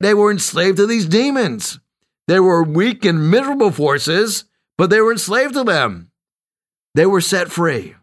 They 0.00 0.12
were 0.12 0.30
enslaved 0.30 0.76
to 0.76 0.86
these 0.86 1.06
demons. 1.06 1.80
They 2.28 2.40
were 2.40 2.62
weak 2.62 3.04
and 3.04 3.30
miserable 3.30 3.70
forces 3.70 4.44
but 4.76 4.90
they 4.90 5.00
were 5.00 5.12
enslaved 5.12 5.54
to 5.54 5.64
them. 5.64 6.10
They 6.94 7.06
were 7.06 7.20
set 7.20 7.50
free. 7.50 7.94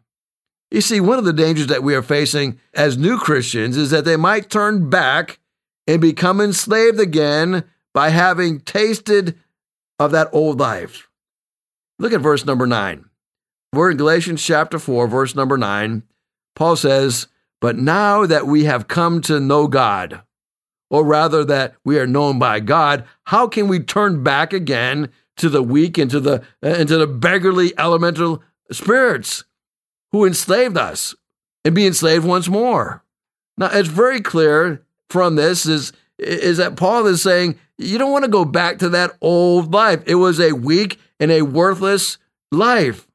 You 0.70 0.82
see, 0.82 1.00
one 1.00 1.20
of 1.20 1.26
the 1.26 1.34
dangers 1.34 1.68
that 1.68 1.84
we 1.84 1.96
are 1.96 2.02
facing 2.02 2.60
as 2.74 2.98
new 2.98 3.18
Christians 3.18 3.76
is 3.76 3.90
that 3.92 4.06
they 4.06 4.16
might 4.16 4.50
turn 4.50 4.90
back 4.90 5.40
and 5.86 6.00
become 6.00 6.40
enslaved 6.40 7.00
again 7.00 7.66
by 7.94 8.10
having 8.10 8.62
tasted 8.62 9.38
of 10.00 10.12
that 10.12 10.30
old 10.32 10.60
life. 10.60 11.10
Look 12.02 12.14
at 12.14 12.22
verse 12.22 12.48
number 12.48 12.66
nine. 12.66 13.06
We're 13.74 13.92
in 13.92 13.98
Galatians 13.98 14.44
chapter 14.44 14.80
4, 14.80 15.08
verse 15.08 15.36
number 15.36 15.56
9. 15.56 16.02
Paul 16.56 16.76
says, 16.76 17.28
But 17.62 17.78
now 17.78 18.26
that 18.26 18.48
we 18.48 18.64
have 18.64 18.88
come 18.88 19.22
to 19.22 19.40
know 19.40 19.68
God, 19.68 20.24
or 20.90 21.06
rather 21.06 21.46
that 21.46 21.76
we 21.86 22.00
are 22.00 22.08
known 22.08 22.40
by 22.40 22.60
God, 22.60 23.06
how 23.26 23.48
can 23.48 23.68
we 23.68 23.80
turn 23.80 24.24
back 24.24 24.52
again 24.52 25.10
to 25.38 25.48
the 25.48 25.62
weak 25.62 26.00
and 26.00 26.10
to 26.10 26.20
the 26.20 26.42
uh, 26.64 26.68
and 26.68 26.88
to 26.88 26.98
the 26.98 27.08
beggarly 27.08 27.72
elemental 27.78 28.42
spirits 28.72 29.44
who 30.12 30.26
enslaved 30.26 30.78
us 30.78 31.16
and 31.64 31.76
be 31.76 31.86
enslaved 31.86 32.26
once 32.26 32.48
more. 32.48 33.04
Now 33.58 33.70
it's 33.72 33.90
very 33.90 34.22
clear 34.22 34.84
from 35.10 35.36
this 35.36 35.66
is 35.68 35.94
is 36.18 36.58
that 36.58 36.76
Paul 36.76 37.06
is 37.06 37.22
saying 37.22 37.60
you 37.78 37.98
don't 37.98 38.12
want 38.12 38.26
to 38.26 38.32
go 38.32 38.46
back 38.46 38.80
to 38.80 38.90
that 38.90 39.12
old 39.22 39.74
life. 39.74 40.04
It 40.06 40.16
was 40.16 40.40
a 40.40 40.54
weak 40.54 41.00
and 41.22 41.32
a 41.32 41.44
worthless 41.44 42.18
life. 42.52 43.08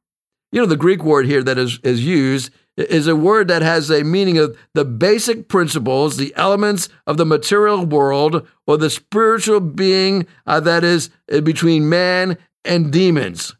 You 0.52 0.60
know, 0.60 0.66
the 0.66 0.76
Greek 0.76 1.04
word 1.04 1.26
here 1.26 1.42
that 1.42 1.58
is, 1.58 1.78
is 1.82 2.06
used 2.06 2.50
is 2.76 3.06
a 3.06 3.16
word 3.16 3.48
that 3.48 3.62
has 3.62 3.90
a 3.90 4.04
meaning 4.04 4.38
of 4.38 4.56
the 4.74 4.84
basic 4.84 5.48
principles, 5.48 6.16
the 6.16 6.34
elements 6.36 6.88
of 7.06 7.16
the 7.16 7.26
material 7.26 7.84
world, 7.84 8.46
or 8.66 8.76
the 8.76 8.90
spiritual 8.90 9.60
being 9.60 10.26
uh, 10.46 10.60
that 10.60 10.84
is 10.84 11.10
uh, 11.32 11.40
between 11.40 11.88
man 11.88 12.38
and 12.64 12.92
demons. 12.92 13.54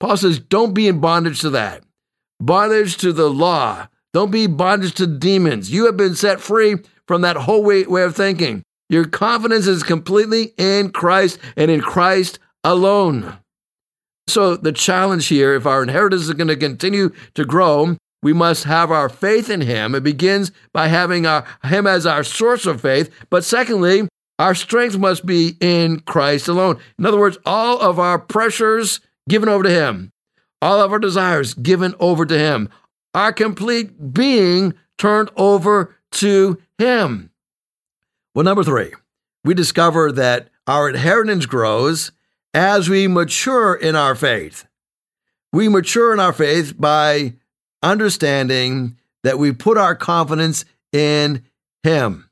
Paul 0.00 0.16
says, 0.16 0.38
don't 0.38 0.74
be 0.74 0.88
in 0.88 1.00
bondage 1.00 1.40
to 1.40 1.50
that. 1.50 1.84
Bondage 2.40 2.96
to 2.98 3.12
the 3.12 3.30
law. 3.30 3.88
Don't 4.12 4.30
be 4.30 4.46
bondage 4.46 4.94
to 4.94 5.06
demons. 5.06 5.70
You 5.70 5.86
have 5.86 5.96
been 5.96 6.14
set 6.14 6.40
free 6.40 6.76
from 7.06 7.22
that 7.22 7.36
whole 7.36 7.62
way, 7.62 7.84
way 7.84 8.02
of 8.02 8.16
thinking. 8.16 8.62
Your 8.88 9.06
confidence 9.06 9.66
is 9.66 9.82
completely 9.82 10.54
in 10.58 10.90
Christ 10.90 11.38
and 11.56 11.70
in 11.70 11.80
Christ 11.80 12.38
alone. 12.62 13.38
So, 14.28 14.56
the 14.56 14.72
challenge 14.72 15.28
here, 15.28 15.54
if 15.54 15.66
our 15.66 15.82
inheritance 15.82 16.22
is 16.22 16.32
going 16.32 16.48
to 16.48 16.56
continue 16.56 17.10
to 17.34 17.44
grow, 17.44 17.96
we 18.22 18.32
must 18.32 18.64
have 18.64 18.90
our 18.90 19.08
faith 19.08 19.48
in 19.48 19.60
Him. 19.60 19.94
It 19.94 20.02
begins 20.02 20.50
by 20.72 20.88
having 20.88 21.26
our, 21.26 21.44
Him 21.62 21.86
as 21.86 22.06
our 22.06 22.24
source 22.24 22.66
of 22.66 22.80
faith. 22.80 23.08
But 23.30 23.44
secondly, 23.44 24.08
our 24.38 24.54
strength 24.54 24.98
must 24.98 25.24
be 25.24 25.56
in 25.60 26.00
Christ 26.00 26.48
alone. 26.48 26.78
In 26.98 27.06
other 27.06 27.18
words, 27.18 27.38
all 27.46 27.80
of 27.80 27.98
our 27.98 28.18
pressures 28.18 29.00
given 29.28 29.48
over 29.48 29.62
to 29.62 29.70
Him, 29.70 30.10
all 30.60 30.80
of 30.80 30.92
our 30.92 30.98
desires 30.98 31.54
given 31.54 31.94
over 32.00 32.26
to 32.26 32.38
Him, 32.38 32.68
our 33.14 33.32
complete 33.32 34.12
being 34.12 34.74
turned 34.98 35.30
over 35.36 35.96
to 36.12 36.60
Him. 36.78 37.30
Well, 38.34 38.44
number 38.44 38.64
three, 38.64 38.92
we 39.44 39.54
discover 39.54 40.10
that 40.12 40.48
our 40.66 40.88
inheritance 40.88 41.46
grows 41.46 42.10
as 42.56 42.88
we 42.88 43.06
mature 43.06 43.74
in 43.74 43.94
our 43.94 44.14
faith. 44.14 44.64
We 45.52 45.68
mature 45.68 46.14
in 46.14 46.18
our 46.18 46.32
faith 46.32 46.72
by 46.80 47.34
understanding 47.82 48.96
that 49.22 49.38
we 49.38 49.52
put 49.52 49.76
our 49.76 49.94
confidence 49.94 50.64
in 50.90 51.44
Him. 51.82 52.30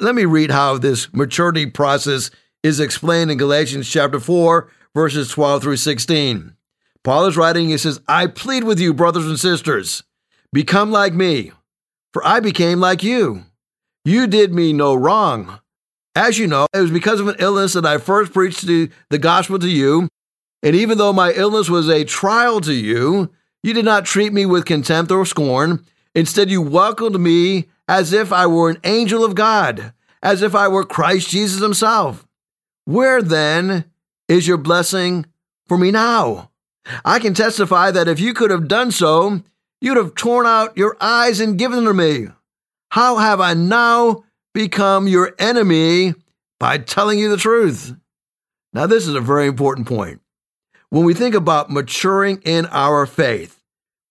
Let 0.00 0.16
me 0.16 0.24
read 0.24 0.50
how 0.50 0.78
this 0.78 1.12
maturity 1.14 1.66
process 1.66 2.32
is 2.64 2.80
explained 2.80 3.30
in 3.30 3.38
Galatians 3.38 3.88
chapter 3.88 4.18
4, 4.18 4.68
verses 4.92 5.28
12 5.28 5.62
through 5.62 5.76
16. 5.76 6.56
Paul 7.04 7.26
is 7.26 7.36
writing, 7.36 7.68
he 7.68 7.78
says, 7.78 8.00
I 8.08 8.26
plead 8.26 8.64
with 8.64 8.80
you, 8.80 8.92
brothers 8.92 9.26
and 9.26 9.38
sisters, 9.38 10.02
become 10.52 10.90
like 10.90 11.14
me, 11.14 11.52
for 12.12 12.26
I 12.26 12.40
became 12.40 12.80
like 12.80 13.04
you. 13.04 13.44
You 14.04 14.26
did 14.26 14.52
me 14.52 14.72
no 14.72 14.96
wrong. 14.96 15.60
As 16.16 16.38
you 16.38 16.46
know, 16.46 16.66
it 16.72 16.80
was 16.80 16.90
because 16.90 17.20
of 17.20 17.28
an 17.28 17.36
illness 17.38 17.72
that 17.72 17.84
I 17.84 17.98
first 17.98 18.32
preached 18.32 18.66
the, 18.66 18.90
the 19.10 19.18
gospel 19.18 19.58
to 19.58 19.68
you. 19.68 20.08
And 20.62 20.76
even 20.76 20.96
though 20.96 21.12
my 21.12 21.32
illness 21.32 21.68
was 21.68 21.88
a 21.88 22.04
trial 22.04 22.60
to 22.62 22.72
you, 22.72 23.30
you 23.62 23.74
did 23.74 23.84
not 23.84 24.04
treat 24.04 24.32
me 24.32 24.46
with 24.46 24.64
contempt 24.64 25.10
or 25.10 25.26
scorn. 25.26 25.84
Instead, 26.14 26.50
you 26.50 26.62
welcomed 26.62 27.18
me 27.18 27.66
as 27.88 28.12
if 28.12 28.32
I 28.32 28.46
were 28.46 28.70
an 28.70 28.78
angel 28.84 29.24
of 29.24 29.34
God, 29.34 29.92
as 30.22 30.40
if 30.40 30.54
I 30.54 30.68
were 30.68 30.84
Christ 30.84 31.30
Jesus 31.30 31.60
himself. 31.60 32.26
Where 32.84 33.20
then 33.20 33.84
is 34.28 34.46
your 34.46 34.56
blessing 34.56 35.26
for 35.66 35.76
me 35.76 35.90
now? 35.90 36.50
I 37.04 37.18
can 37.18 37.34
testify 37.34 37.90
that 37.90 38.08
if 38.08 38.20
you 38.20 38.34
could 38.34 38.50
have 38.50 38.68
done 38.68 38.90
so, 38.90 39.42
you'd 39.80 39.96
have 39.96 40.14
torn 40.14 40.46
out 40.46 40.76
your 40.76 40.96
eyes 41.00 41.40
and 41.40 41.58
given 41.58 41.84
them 41.84 41.86
to 41.86 41.94
me. 41.94 42.28
How 42.90 43.16
have 43.16 43.40
I 43.40 43.54
now 43.54 44.24
become 44.54 45.06
your 45.06 45.34
enemy 45.38 46.14
by 46.58 46.78
telling 46.78 47.18
you 47.18 47.28
the 47.28 47.36
truth? 47.36 47.94
Now, 48.72 48.86
this 48.86 49.06
is 49.06 49.14
a 49.14 49.20
very 49.20 49.46
important 49.46 49.86
point 49.86 50.20
when 50.88 51.04
we 51.04 51.12
think 51.12 51.34
about 51.34 51.70
maturing 51.70 52.40
in 52.44 52.66
our 52.66 53.04
faith. 53.04 53.60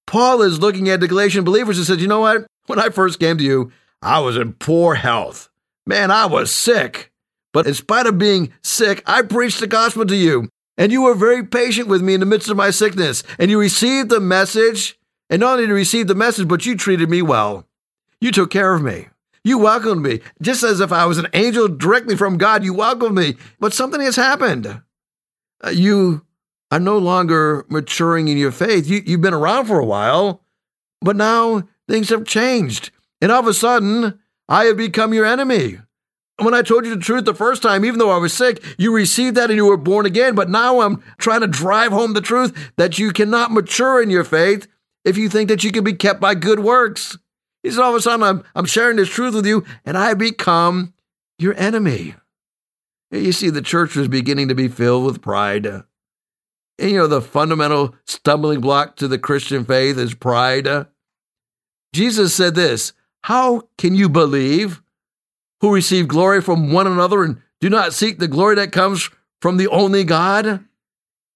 Paul 0.05 0.41
is 0.41 0.59
looking 0.59 0.89
at 0.89 0.99
the 0.99 1.07
Galatian 1.07 1.43
believers 1.43 1.77
and 1.77 1.87
says, 1.87 2.01
You 2.01 2.07
know 2.07 2.19
what? 2.19 2.45
When 2.67 2.79
I 2.79 2.89
first 2.89 3.19
came 3.19 3.37
to 3.37 3.43
you, 3.43 3.71
I 4.01 4.19
was 4.19 4.37
in 4.37 4.53
poor 4.53 4.95
health. 4.95 5.49
Man, 5.85 6.11
I 6.11 6.25
was 6.25 6.53
sick. 6.53 7.11
But 7.53 7.67
in 7.67 7.73
spite 7.73 8.07
of 8.07 8.17
being 8.17 8.51
sick, 8.63 9.03
I 9.05 9.21
preached 9.21 9.59
the 9.59 9.67
gospel 9.67 10.05
to 10.05 10.15
you. 10.15 10.49
And 10.77 10.91
you 10.91 11.03
were 11.03 11.13
very 11.13 11.45
patient 11.45 11.87
with 11.87 12.01
me 12.01 12.15
in 12.15 12.19
the 12.19 12.25
midst 12.25 12.49
of 12.49 12.57
my 12.57 12.71
sickness. 12.71 13.23
And 13.37 13.51
you 13.51 13.59
received 13.59 14.09
the 14.09 14.19
message. 14.19 14.97
And 15.29 15.39
not 15.39 15.53
only 15.53 15.63
did 15.63 15.69
you 15.69 15.75
receive 15.75 16.07
the 16.07 16.15
message, 16.15 16.47
but 16.47 16.65
you 16.65 16.75
treated 16.75 17.09
me 17.09 17.21
well. 17.21 17.65
You 18.19 18.31
took 18.31 18.49
care 18.49 18.73
of 18.73 18.81
me. 18.81 19.07
You 19.43 19.57
welcomed 19.57 20.01
me, 20.01 20.21
just 20.41 20.63
as 20.63 20.79
if 20.79 20.91
I 20.91 21.05
was 21.05 21.17
an 21.17 21.27
angel 21.33 21.67
directly 21.67 22.15
from 22.15 22.37
God. 22.37 22.63
You 22.63 22.73
welcomed 22.73 23.15
me. 23.15 23.35
But 23.59 23.73
something 23.73 23.99
has 23.99 24.15
happened. 24.15 24.81
Uh, 25.63 25.69
you 25.69 26.25
are 26.71 26.79
no 26.79 26.97
longer 26.97 27.65
maturing 27.69 28.29
in 28.29 28.37
your 28.37 28.51
faith. 28.51 28.87
You, 28.87 29.01
you've 29.05 29.21
been 29.21 29.33
around 29.33 29.65
for 29.65 29.79
a 29.79 29.85
while, 29.85 30.43
but 31.01 31.15
now 31.15 31.63
things 31.89 32.09
have 32.09 32.25
changed. 32.25 32.91
And 33.21 33.31
all 33.31 33.41
of 33.41 33.47
a 33.47 33.53
sudden, 33.53 34.19
I 34.47 34.65
have 34.65 34.77
become 34.77 35.13
your 35.13 35.25
enemy. 35.25 35.79
When 36.39 36.53
I 36.53 36.61
told 36.61 36.85
you 36.85 36.95
the 36.95 37.01
truth 37.01 37.25
the 37.25 37.33
first 37.33 37.61
time, 37.61 37.85
even 37.85 37.99
though 37.99 38.09
I 38.09 38.17
was 38.17 38.33
sick, 38.33 38.63
you 38.77 38.93
received 38.93 39.37
that 39.37 39.51
and 39.51 39.57
you 39.57 39.65
were 39.65 39.77
born 39.77 40.05
again. 40.05 40.35
But 40.35 40.49
now 40.49 40.81
I'm 40.81 41.03
trying 41.17 41.41
to 41.41 41.47
drive 41.47 41.91
home 41.91 42.13
the 42.13 42.21
truth 42.21 42.71
that 42.77 42.97
you 42.97 43.11
cannot 43.11 43.51
mature 43.51 44.01
in 44.01 44.09
your 44.09 44.23
faith 44.23 44.67
if 45.05 45.17
you 45.17 45.29
think 45.29 45.49
that 45.49 45.63
you 45.63 45.71
can 45.71 45.83
be 45.83 45.93
kept 45.93 46.19
by 46.19 46.33
good 46.33 46.61
works. 46.61 47.17
He 47.63 47.71
said, 47.71 47.81
all 47.81 47.91
of 47.91 47.95
a 47.95 48.01
sudden, 48.01 48.23
I'm, 48.23 48.43
I'm 48.55 48.65
sharing 48.65 48.97
this 48.97 49.09
truth 49.09 49.33
with 49.33 49.45
you 49.45 49.65
and 49.85 49.97
I 49.97 50.13
become 50.13 50.93
your 51.39 51.55
enemy. 51.57 52.15
You 53.09 53.31
see, 53.31 53.49
the 53.49 53.61
church 53.61 53.95
was 53.95 54.07
beginning 54.07 54.49
to 54.49 54.55
be 54.55 54.67
filled 54.67 55.05
with 55.05 55.21
pride. 55.21 55.65
And 55.65 55.83
you 56.91 56.97
know, 56.97 57.07
the 57.07 57.21
fundamental 57.21 57.95
stumbling 58.05 58.59
block 58.59 58.97
to 58.97 59.07
the 59.07 59.19
Christian 59.19 59.63
faith 59.63 59.97
is 59.97 60.13
pride. 60.13 60.87
Jesus 61.93 62.33
said 62.33 62.55
this 62.55 62.93
How 63.23 63.69
can 63.77 63.95
you 63.95 64.09
believe 64.09 64.81
who 65.61 65.73
receive 65.73 66.07
glory 66.07 66.41
from 66.41 66.73
one 66.73 66.87
another 66.87 67.23
and 67.23 67.41
do 67.61 67.69
not 67.69 67.93
seek 67.93 68.19
the 68.19 68.27
glory 68.27 68.55
that 68.55 68.71
comes 68.71 69.09
from 69.41 69.57
the 69.57 69.67
only 69.67 70.03
God? 70.03 70.65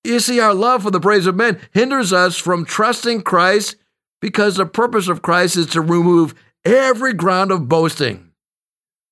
You 0.03 0.19
see, 0.19 0.39
our 0.39 0.53
love 0.53 0.83
for 0.83 0.91
the 0.91 0.99
praise 0.99 1.27
of 1.27 1.35
men 1.35 1.59
hinders 1.71 2.11
us 2.11 2.37
from 2.37 2.65
trusting 2.65 3.21
Christ 3.21 3.75
because 4.21 4.55
the 4.55 4.65
purpose 4.65 5.07
of 5.07 5.21
Christ 5.21 5.57
is 5.57 5.67
to 5.67 5.81
remove 5.81 6.33
every 6.65 7.13
ground 7.13 7.51
of 7.51 7.67
boasting, 7.67 8.31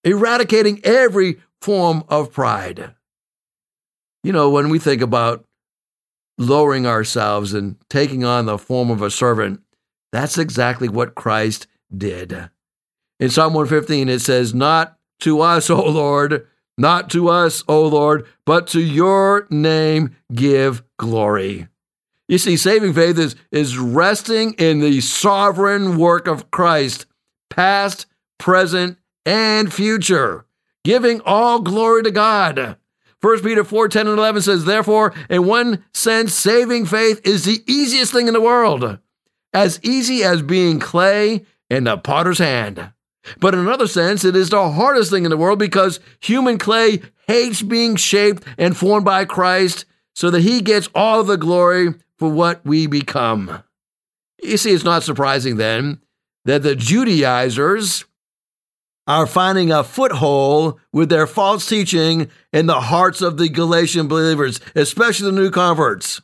eradicating 0.03 0.81
every 0.83 1.39
form 1.61 2.03
of 2.09 2.31
pride. 2.31 2.93
You 4.23 4.31
know, 4.31 4.49
when 4.49 4.69
we 4.69 4.79
think 4.79 5.01
about 5.01 5.45
lowering 6.37 6.85
ourselves 6.85 7.53
and 7.53 7.77
taking 7.89 8.23
on 8.23 8.45
the 8.45 8.57
form 8.57 8.89
of 8.89 9.01
a 9.01 9.11
servant, 9.11 9.61
that's 10.11 10.37
exactly 10.37 10.89
what 10.89 11.15
Christ 11.15 11.67
did. 11.95 12.49
In 13.19 13.29
Psalm 13.29 13.53
115, 13.53 14.09
it 14.09 14.19
says, 14.19 14.53
Not 14.53 14.97
to 15.21 15.41
us, 15.41 15.69
O 15.69 15.83
Lord, 15.83 16.47
not 16.77 17.09
to 17.11 17.29
us, 17.29 17.63
O 17.67 17.87
Lord, 17.87 18.25
but 18.45 18.67
to 18.67 18.81
your 18.81 19.47
name 19.49 20.15
give 20.33 20.83
glory. 20.97 21.67
You 22.27 22.37
see, 22.39 22.57
saving 22.57 22.93
faith 22.93 23.19
is, 23.19 23.35
is 23.51 23.77
resting 23.77 24.53
in 24.53 24.79
the 24.79 25.01
sovereign 25.01 25.97
work 25.97 26.27
of 26.27 26.49
Christ, 26.49 27.05
past, 27.49 28.07
present, 28.39 28.97
and 29.25 29.71
future, 29.71 30.45
giving 30.83 31.21
all 31.21 31.61
glory 31.61 32.03
to 32.03 32.11
God. 32.11 32.77
1 33.21 33.41
Peter 33.41 33.63
4 33.63 33.87
10 33.87 34.07
and 34.07 34.17
11 34.17 34.41
says, 34.41 34.65
Therefore, 34.65 35.13
in 35.29 35.45
one 35.45 35.83
sense, 35.93 36.33
saving 36.33 36.85
faith 36.85 37.21
is 37.23 37.45
the 37.45 37.63
easiest 37.67 38.11
thing 38.11 38.27
in 38.27 38.33
the 38.33 38.41
world, 38.41 38.99
as 39.53 39.79
easy 39.83 40.23
as 40.23 40.41
being 40.41 40.79
clay 40.79 41.45
in 41.69 41.85
the 41.85 41.97
potter's 41.97 42.39
hand. 42.39 42.91
But 43.39 43.53
in 43.53 43.59
another 43.59 43.87
sense, 43.87 44.23
it 44.23 44.35
is 44.35 44.49
the 44.49 44.71
hardest 44.71 45.09
thing 45.11 45.25
in 45.25 45.31
the 45.31 45.37
world 45.37 45.57
because 45.57 45.99
human 46.19 46.57
clay 46.57 47.01
hates 47.27 47.61
being 47.61 47.95
shaped 47.95 48.43
and 48.57 48.77
formed 48.77 49.05
by 49.05 49.25
Christ 49.25 49.85
so 50.15 50.31
that 50.31 50.41
he 50.41 50.61
gets 50.61 50.89
all 50.95 51.23
the 51.23 51.37
glory 51.37 51.93
for 52.17 52.29
what 52.29 52.65
we 52.65 52.87
become. 52.87 53.63
You 54.41 54.57
see, 54.57 54.71
it's 54.71 54.83
not 54.83 55.03
surprising 55.03 55.57
then 55.57 55.99
that 56.45 56.63
the 56.63 56.75
Judaizers 56.75 58.05
are 59.07 59.27
finding 59.27 59.71
a 59.71 59.83
foothold 59.83 60.79
with 60.91 61.09
their 61.09 61.27
false 61.27 61.67
teaching 61.67 62.29
in 62.51 62.65
the 62.65 62.81
hearts 62.81 63.21
of 63.21 63.37
the 63.37 63.49
Galatian 63.49 64.07
believers, 64.07 64.59
especially 64.73 65.29
the 65.29 65.37
new 65.37 65.51
converts. 65.51 66.21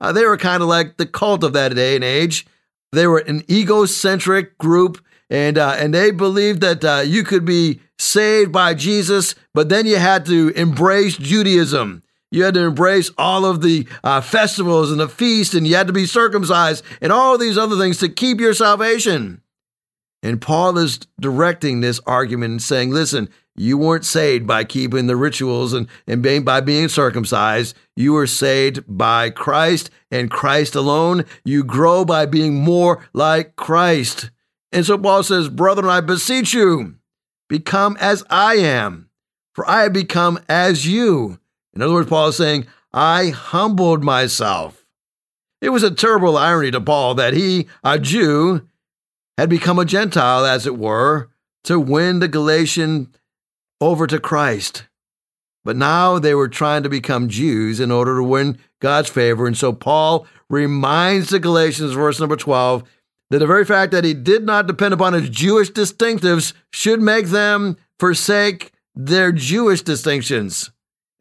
Uh, 0.00 0.12
they 0.12 0.24
were 0.24 0.36
kind 0.36 0.62
of 0.62 0.68
like 0.68 0.96
the 0.96 1.06
cult 1.06 1.42
of 1.42 1.52
that 1.52 1.74
day 1.74 1.94
and 1.94 2.04
age. 2.04 2.46
They 2.92 3.06
were 3.06 3.18
an 3.20 3.44
egocentric 3.50 4.58
group, 4.58 5.02
and 5.30 5.56
uh, 5.56 5.76
and 5.78 5.94
they 5.94 6.10
believed 6.10 6.60
that 6.60 6.84
uh, 6.84 7.02
you 7.04 7.24
could 7.24 7.44
be 7.44 7.80
saved 7.98 8.52
by 8.52 8.74
Jesus, 8.74 9.34
but 9.54 9.68
then 9.68 9.86
you 9.86 9.96
had 9.96 10.26
to 10.26 10.50
embrace 10.50 11.16
Judaism. 11.16 12.02
You 12.32 12.44
had 12.44 12.54
to 12.54 12.64
embrace 12.64 13.10
all 13.18 13.44
of 13.44 13.60
the 13.60 13.86
uh, 14.02 14.22
festivals 14.22 14.90
and 14.90 14.98
the 14.98 15.08
feast, 15.08 15.52
and 15.54 15.66
you 15.66 15.76
had 15.76 15.86
to 15.86 15.92
be 15.92 16.06
circumcised 16.06 16.82
and 17.02 17.12
all 17.12 17.36
these 17.36 17.58
other 17.58 17.76
things 17.76 17.98
to 17.98 18.08
keep 18.08 18.40
your 18.40 18.54
salvation. 18.54 19.42
And 20.22 20.40
Paul 20.40 20.78
is 20.78 20.98
directing 21.20 21.80
this 21.80 22.00
argument 22.06 22.52
and 22.52 22.62
saying, 22.62 22.90
listen, 22.90 23.28
you 23.54 23.76
weren't 23.76 24.06
saved 24.06 24.46
by 24.46 24.64
keeping 24.64 25.08
the 25.08 25.16
rituals 25.16 25.74
and, 25.74 25.88
and 26.06 26.22
being, 26.22 26.42
by 26.42 26.62
being 26.62 26.88
circumcised. 26.88 27.76
You 27.96 28.14
were 28.14 28.26
saved 28.26 28.82
by 28.88 29.28
Christ 29.28 29.90
and 30.10 30.30
Christ 30.30 30.74
alone. 30.74 31.26
You 31.44 31.62
grow 31.62 32.04
by 32.04 32.24
being 32.24 32.54
more 32.54 33.06
like 33.12 33.56
Christ. 33.56 34.30
And 34.70 34.86
so 34.86 34.96
Paul 34.96 35.22
says, 35.22 35.50
Brethren, 35.50 35.90
I 35.90 36.00
beseech 36.00 36.54
you, 36.54 36.94
become 37.50 37.98
as 38.00 38.24
I 38.30 38.54
am, 38.54 39.10
for 39.54 39.68
I 39.68 39.82
have 39.82 39.92
become 39.92 40.38
as 40.48 40.86
you. 40.86 41.38
In 41.74 41.82
other 41.82 41.94
words, 41.94 42.08
Paul 42.08 42.28
is 42.28 42.36
saying, 42.36 42.66
I 42.92 43.30
humbled 43.30 44.04
myself. 44.04 44.84
It 45.60 45.70
was 45.70 45.82
a 45.82 45.90
terrible 45.90 46.36
irony 46.36 46.70
to 46.72 46.80
Paul 46.80 47.14
that 47.14 47.34
he, 47.34 47.68
a 47.84 47.98
Jew, 47.98 48.66
had 49.38 49.48
become 49.48 49.78
a 49.78 49.84
Gentile, 49.84 50.44
as 50.44 50.66
it 50.66 50.76
were, 50.76 51.30
to 51.64 51.78
win 51.78 52.18
the 52.18 52.28
Galatian 52.28 53.14
over 53.80 54.06
to 54.06 54.18
Christ. 54.18 54.86
But 55.64 55.76
now 55.76 56.18
they 56.18 56.34
were 56.34 56.48
trying 56.48 56.82
to 56.82 56.88
become 56.88 57.28
Jews 57.28 57.78
in 57.78 57.90
order 57.90 58.16
to 58.16 58.24
win 58.24 58.58
God's 58.80 59.08
favor. 59.08 59.46
And 59.46 59.56
so 59.56 59.72
Paul 59.72 60.26
reminds 60.50 61.30
the 61.30 61.38
Galatians, 61.38 61.92
verse 61.92 62.18
number 62.18 62.36
12, 62.36 62.82
that 63.30 63.38
the 63.38 63.46
very 63.46 63.64
fact 63.64 63.92
that 63.92 64.04
he 64.04 64.12
did 64.12 64.44
not 64.44 64.66
depend 64.66 64.92
upon 64.92 65.12
his 65.14 65.30
Jewish 65.30 65.70
distinctives 65.70 66.52
should 66.72 67.00
make 67.00 67.26
them 67.26 67.76
forsake 67.98 68.72
their 68.94 69.32
Jewish 69.32 69.82
distinctions. 69.82 70.70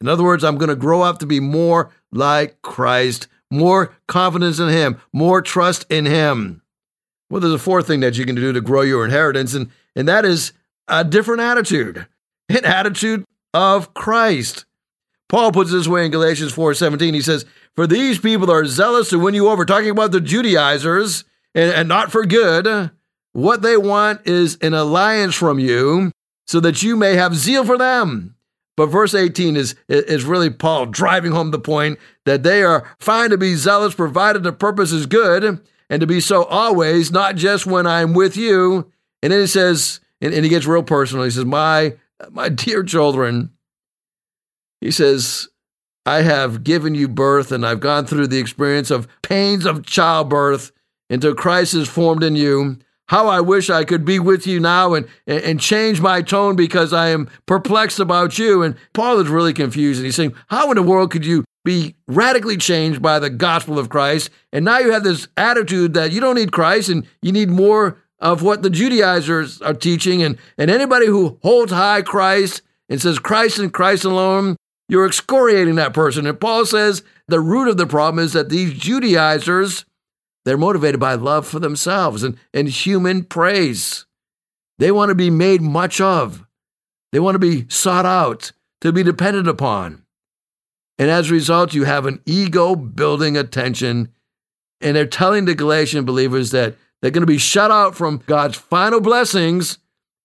In 0.02 0.08
other 0.08 0.24
words, 0.24 0.44
I'm 0.44 0.58
going 0.58 0.70
to 0.70 0.76
grow 0.76 1.02
up 1.02 1.20
to 1.20 1.26
be 1.26 1.40
more 1.40 1.92
like 2.12 2.62
Christ, 2.64 3.28
more 3.52 3.94
confidence 4.08 4.60
in 4.60 4.70
Him, 4.70 5.00
more 5.14 5.42
trust 5.42 5.86
in 5.90 6.06
Him. 6.06 6.62
Well, 7.30 7.40
there's 7.40 7.54
a 7.54 7.60
fourth 7.60 7.88
thing 7.88 8.02
that 8.02 8.18
you 8.18 8.26
can 8.26 8.36
do 8.36 8.52
to 8.52 8.60
grow 8.60 8.82
your 8.82 9.06
inheritance, 9.06 9.54
and, 9.54 9.70
and 9.96 10.08
that 10.08 10.26
is 10.26 10.54
a 10.88 11.04
different 11.04 11.42
attitude, 11.42 12.08
an 12.50 12.66
attitude 12.66 13.24
of 13.54 13.94
Christ. 13.94 14.66
Paul 15.30 15.54
puts 15.54 15.72
it 15.72 15.76
this 15.76 15.88
way 15.88 16.04
in 16.04 16.12
Galatians 16.12 16.52
4:17. 16.52 17.14
He 17.14 17.22
says, 17.22 17.46
For 17.76 17.88
these 17.88 18.20
people 18.20 18.52
are 18.52 18.66
zealous 18.66 19.10
to 19.12 19.20
win 19.20 19.34
you 19.34 19.48
over, 19.48 19.64
talking 19.64 19.90
about 19.90 20.12
the 20.12 20.20
Judaizers, 20.20 21.24
and, 21.56 21.72
and 21.72 21.88
not 21.88 22.12
for 22.12 22.26
good. 22.26 22.92
What 23.34 23.62
they 23.62 23.78
want 23.78 24.28
is 24.28 24.58
an 24.62 24.74
alliance 24.74 25.36
from 25.36 25.58
you, 25.58 26.12
so 26.48 26.60
that 26.60 26.84
you 26.84 26.98
may 26.98 27.16
have 27.16 27.36
zeal 27.36 27.64
for 27.64 27.78
them. 27.78 28.36
But 28.78 28.88
verse 28.88 29.14
18 29.14 29.56
is, 29.58 29.76
is 29.88 30.24
really 30.24 30.50
Paul 30.50 30.86
driving 30.88 31.32
home 31.32 31.52
the 31.52 31.60
point 31.60 32.00
that 32.26 32.44
they 32.44 32.64
are 32.64 32.90
fine 33.00 33.30
to 33.30 33.38
be 33.38 33.56
zealous 33.56 33.94
provided 33.94 34.44
the 34.44 34.54
purpose 34.54 34.92
is 34.92 35.06
good 35.06 35.62
and 35.90 36.00
to 36.00 36.08
be 36.08 36.22
so 36.22 36.46
always, 36.46 37.12
not 37.12 37.36
just 37.36 37.66
when 37.66 37.86
I'm 37.86 38.14
with 38.14 38.38
you. 38.38 38.90
And 39.22 39.34
then 39.34 39.42
he 39.42 39.48
says, 39.48 40.00
and, 40.22 40.34
and 40.34 40.44
he 40.44 40.50
gets 40.50 40.66
real 40.66 40.84
personal. 40.84 41.26
He 41.26 41.32
says, 41.32 41.46
My 41.46 41.96
my 42.30 42.50
dear 42.50 42.84
children, 42.84 43.52
he 44.80 44.92
says, 44.92 45.48
I 46.06 46.22
have 46.22 46.64
given 46.64 46.96
you 46.96 47.08
birth 47.08 47.52
and 47.52 47.66
I've 47.66 47.80
gone 47.80 48.06
through 48.06 48.28
the 48.28 48.40
experience 48.40 48.90
of 48.90 49.08
pains 49.22 49.66
of 49.66 49.86
childbirth 49.86 50.72
until 51.10 51.36
Christ 51.36 51.74
is 51.74 51.88
formed 51.88 52.24
in 52.24 52.36
you. 52.36 52.78
How 53.12 53.28
I 53.28 53.42
wish 53.42 53.70
I 53.70 53.84
could 53.84 54.06
be 54.06 54.20
with 54.20 54.48
you 54.48 54.62
now 54.62 54.94
and, 54.94 55.06
and 55.28 55.60
change 55.60 56.00
my 56.00 56.22
tone 56.22 56.56
because 56.56 56.94
I 56.94 57.10
am 57.10 57.30
perplexed 57.46 58.00
about 58.00 58.40
you. 58.40 58.64
And 58.64 58.78
Paul 58.94 59.20
is 59.20 59.28
really 59.28 59.52
confused. 59.52 60.00
And 60.00 60.06
he's 60.06 60.16
saying, 60.16 60.34
How 60.48 60.72
in 60.72 60.78
the 60.78 60.82
world 60.82 61.12
could 61.12 61.26
you 61.26 61.44
be 61.66 61.98
radically 62.08 62.56
changed 62.56 63.02
by 63.02 63.20
the 63.20 63.30
gospel 63.30 63.78
of 63.78 63.90
Christ? 63.90 64.30
And 64.54 64.64
now 64.64 64.80
you 64.80 64.94
have 64.94 65.04
this 65.04 65.28
attitude 65.36 65.94
that 65.94 66.14
you 66.14 66.22
don't 66.22 66.36
need 66.36 66.54
Christ 66.54 66.88
and 66.88 67.06
you 67.22 67.34
need 67.34 67.50
more 67.50 68.02
of 68.20 68.44
what 68.44 68.62
the 68.62 68.70
Judaizers 68.70 69.62
are 69.62 69.74
teaching. 69.74 70.24
And, 70.24 70.38
and 70.58 70.72
anybody 70.72 71.08
who 71.08 71.38
holds 71.44 71.74
high 71.74 72.04
Christ 72.04 72.62
and 72.88 73.02
says 73.02 73.20
Christ 73.20 73.60
and 73.60 73.74
Christ 73.74 74.06
alone, 74.06 74.56
you're 74.88 75.06
excoriating 75.06 75.76
that 75.76 75.94
person. 75.94 76.26
And 76.26 76.40
Paul 76.40 76.66
says 76.66 77.04
the 77.28 77.42
root 77.42 77.68
of 77.68 77.76
the 77.76 77.88
problem 77.88 78.24
is 78.24 78.32
that 78.32 78.48
these 78.48 78.74
Judaizers 78.74 79.84
they're 80.46 80.58
motivated 80.58 81.00
by 81.00 81.14
love 81.14 81.48
for 81.48 81.60
themselves 81.60 82.24
and, 82.24 82.38
and 82.54 82.68
human 82.68 83.24
praise. 83.24 84.06
They 84.80 84.92
want 84.92 85.10
to 85.10 85.16
be 85.16 85.30
made 85.30 85.62
much 85.62 86.02
of. 86.02 86.46
They 87.12 87.20
want 87.20 87.36
to 87.36 87.40
be 87.40 87.66
sought 87.70 88.06
out 88.06 88.52
to 88.82 88.92
be 88.92 89.04
dependent 89.04 89.48
upon. 89.48 90.04
And 90.98 91.10
as 91.10 91.30
a 91.30 91.34
result, 91.34 91.74
you 91.74 91.84
have 91.84 92.06
an 92.06 92.22
ego 92.26 92.76
building 92.76 93.38
attention. 93.38 94.10
And 94.82 94.96
they're 94.96 95.06
telling 95.06 95.46
the 95.46 95.56
Galatian 95.56 96.06
believers 96.06 96.52
that 96.52 96.76
they're 97.02 97.12
going 97.12 97.22
to 97.22 97.28
be 97.28 97.38
shut 97.38 97.72
out 97.72 97.96
from 97.96 98.24
God's 98.26 98.58
final 98.58 99.02
blessings 99.02 99.78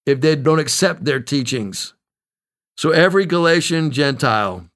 if 0.07 0.21
they 0.21 0.37
don't 0.37 0.59
accept 0.59 1.05
their 1.05 1.21
teachings. 1.21 1.95
So 2.77 2.91
every 2.91 3.27
Galatian 3.27 3.91
Gentile 3.91 4.69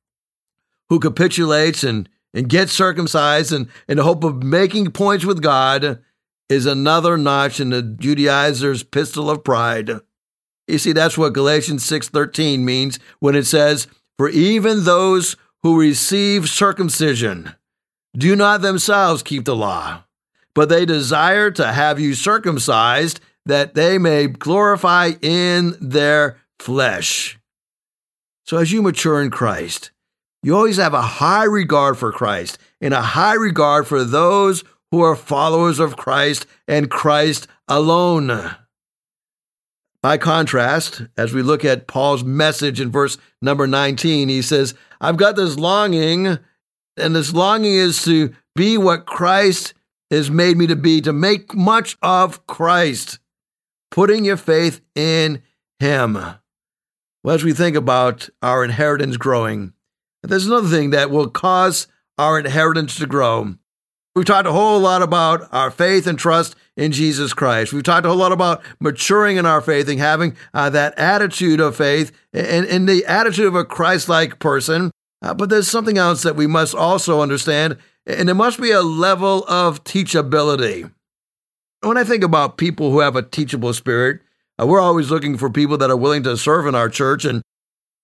who 0.88 0.98
capitulates 0.98 1.84
and, 1.84 2.08
and 2.34 2.48
get 2.48 2.68
circumcised 2.68 3.52
and 3.52 3.68
in 3.88 3.96
the 3.96 4.04
hope 4.04 4.24
of 4.24 4.42
making 4.42 4.92
points 4.92 5.24
with 5.24 5.42
God 5.42 6.00
is 6.48 6.66
another 6.66 7.16
notch 7.16 7.60
in 7.60 7.70
the 7.70 7.82
Judaizer's 7.82 8.82
pistol 8.82 9.30
of 9.30 9.44
pride. 9.44 9.90
You 10.66 10.78
see, 10.78 10.92
that's 10.92 11.18
what 11.18 11.32
Galatians 11.32 11.84
6:13 11.84 12.64
means 12.64 12.98
when 13.18 13.34
it 13.34 13.46
says, 13.46 13.86
For 14.18 14.28
even 14.28 14.84
those 14.84 15.36
who 15.62 15.80
receive 15.80 16.48
circumcision 16.48 17.54
do 18.16 18.34
not 18.34 18.62
themselves 18.62 19.22
keep 19.22 19.44
the 19.44 19.56
law, 19.56 20.04
but 20.54 20.68
they 20.68 20.84
desire 20.84 21.50
to 21.52 21.72
have 21.72 22.00
you 22.00 22.14
circumcised 22.14 23.20
that 23.46 23.74
they 23.74 23.98
may 23.98 24.26
glorify 24.26 25.12
in 25.22 25.76
their 25.80 26.38
flesh. 26.58 27.38
So 28.44 28.58
as 28.58 28.72
you 28.72 28.82
mature 28.82 29.22
in 29.22 29.30
Christ, 29.30 29.90
you 30.42 30.56
always 30.56 30.76
have 30.78 30.94
a 30.94 31.02
high 31.02 31.44
regard 31.44 31.98
for 31.98 32.12
Christ 32.12 32.58
and 32.80 32.94
a 32.94 33.02
high 33.02 33.34
regard 33.34 33.86
for 33.86 34.04
those 34.04 34.64
who 34.90 35.02
are 35.02 35.16
followers 35.16 35.78
of 35.78 35.96
Christ 35.96 36.46
and 36.66 36.90
Christ 36.90 37.46
alone. 37.68 38.56
By 40.02 40.16
contrast, 40.16 41.02
as 41.18 41.34
we 41.34 41.42
look 41.42 41.64
at 41.64 41.86
Paul's 41.86 42.24
message 42.24 42.80
in 42.80 42.90
verse 42.90 43.18
number 43.42 43.66
19, 43.66 44.30
he 44.30 44.40
says, 44.40 44.74
I've 45.00 45.18
got 45.18 45.36
this 45.36 45.56
longing, 45.56 46.38
and 46.96 47.14
this 47.14 47.34
longing 47.34 47.74
is 47.74 48.02
to 48.04 48.34
be 48.56 48.78
what 48.78 49.04
Christ 49.04 49.74
has 50.10 50.30
made 50.30 50.56
me 50.56 50.66
to 50.66 50.76
be, 50.76 51.02
to 51.02 51.12
make 51.12 51.54
much 51.54 51.98
of 52.02 52.46
Christ, 52.46 53.18
putting 53.90 54.24
your 54.24 54.38
faith 54.38 54.80
in 54.94 55.42
Him. 55.78 56.14
Well, 57.22 57.34
as 57.34 57.44
we 57.44 57.52
think 57.52 57.76
about 57.76 58.30
our 58.40 58.64
inheritance 58.64 59.18
growing, 59.18 59.74
there's 60.22 60.46
another 60.46 60.68
thing 60.68 60.90
that 60.90 61.10
will 61.10 61.28
cause 61.28 61.86
our 62.18 62.38
inheritance 62.38 62.96
to 62.96 63.06
grow. 63.06 63.54
We've 64.14 64.26
talked 64.26 64.48
a 64.48 64.52
whole 64.52 64.80
lot 64.80 65.02
about 65.02 65.48
our 65.52 65.70
faith 65.70 66.06
and 66.06 66.18
trust 66.18 66.56
in 66.76 66.90
Jesus 66.90 67.32
Christ. 67.32 67.72
We've 67.72 67.82
talked 67.82 68.04
a 68.04 68.08
whole 68.08 68.18
lot 68.18 68.32
about 68.32 68.62
maturing 68.80 69.36
in 69.36 69.46
our 69.46 69.60
faith 69.60 69.88
and 69.88 70.00
having 70.00 70.36
uh, 70.52 70.68
that 70.70 70.98
attitude 70.98 71.60
of 71.60 71.76
faith 71.76 72.10
and, 72.32 72.66
and 72.66 72.88
the 72.88 73.04
attitude 73.06 73.46
of 73.46 73.54
a 73.54 73.64
Christ 73.64 74.08
like 74.08 74.40
person. 74.40 74.90
Uh, 75.22 75.34
but 75.34 75.48
there's 75.48 75.68
something 75.68 75.96
else 75.96 76.22
that 76.22 76.34
we 76.36 76.46
must 76.46 76.74
also 76.74 77.20
understand, 77.20 77.76
and 78.06 78.28
it 78.28 78.34
must 78.34 78.60
be 78.60 78.72
a 78.72 78.82
level 78.82 79.44
of 79.46 79.84
teachability. 79.84 80.90
When 81.82 81.96
I 81.96 82.04
think 82.04 82.24
about 82.24 82.58
people 82.58 82.90
who 82.90 83.00
have 83.00 83.16
a 83.16 83.22
teachable 83.22 83.72
spirit, 83.72 84.20
uh, 84.60 84.66
we're 84.66 84.80
always 84.80 85.10
looking 85.10 85.38
for 85.38 85.50
people 85.50 85.78
that 85.78 85.90
are 85.90 85.96
willing 85.96 86.22
to 86.24 86.36
serve 86.36 86.66
in 86.66 86.74
our 86.74 86.88
church 86.88 87.24
and 87.24 87.42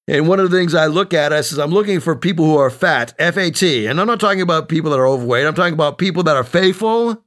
and 0.08 0.28
one 0.28 0.40
of 0.40 0.50
the 0.50 0.56
things 0.56 0.74
I 0.74 0.86
look 0.86 1.12
at 1.12 1.32
is 1.32 1.58
I'm 1.58 1.70
looking 1.70 2.00
for 2.00 2.14
people 2.14 2.44
who 2.44 2.56
are 2.56 2.70
fat, 2.70 3.14
F 3.18 3.36
A 3.36 3.50
T. 3.50 3.86
And 3.86 4.00
I'm 4.00 4.06
not 4.06 4.20
talking 4.20 4.40
about 4.40 4.68
people 4.68 4.90
that 4.90 4.98
are 4.98 5.06
overweight. 5.06 5.46
I'm 5.46 5.54
talking 5.54 5.74
about 5.74 5.98
people 5.98 6.22
that 6.24 6.36
are 6.36 6.44
faithful, 6.44 7.24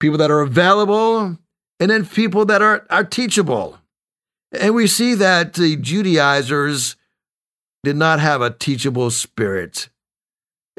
people 0.00 0.18
that 0.18 0.30
are 0.30 0.40
available, 0.40 1.38
and 1.80 1.90
then 1.90 2.06
people 2.06 2.44
that 2.46 2.62
are, 2.62 2.86
are 2.90 3.04
teachable. 3.04 3.78
And 4.52 4.74
we 4.74 4.86
see 4.86 5.14
that 5.14 5.54
the 5.54 5.76
Judaizers 5.76 6.96
did 7.82 7.96
not 7.96 8.20
have 8.20 8.40
a 8.40 8.50
teachable 8.50 9.10
spirit. 9.10 9.88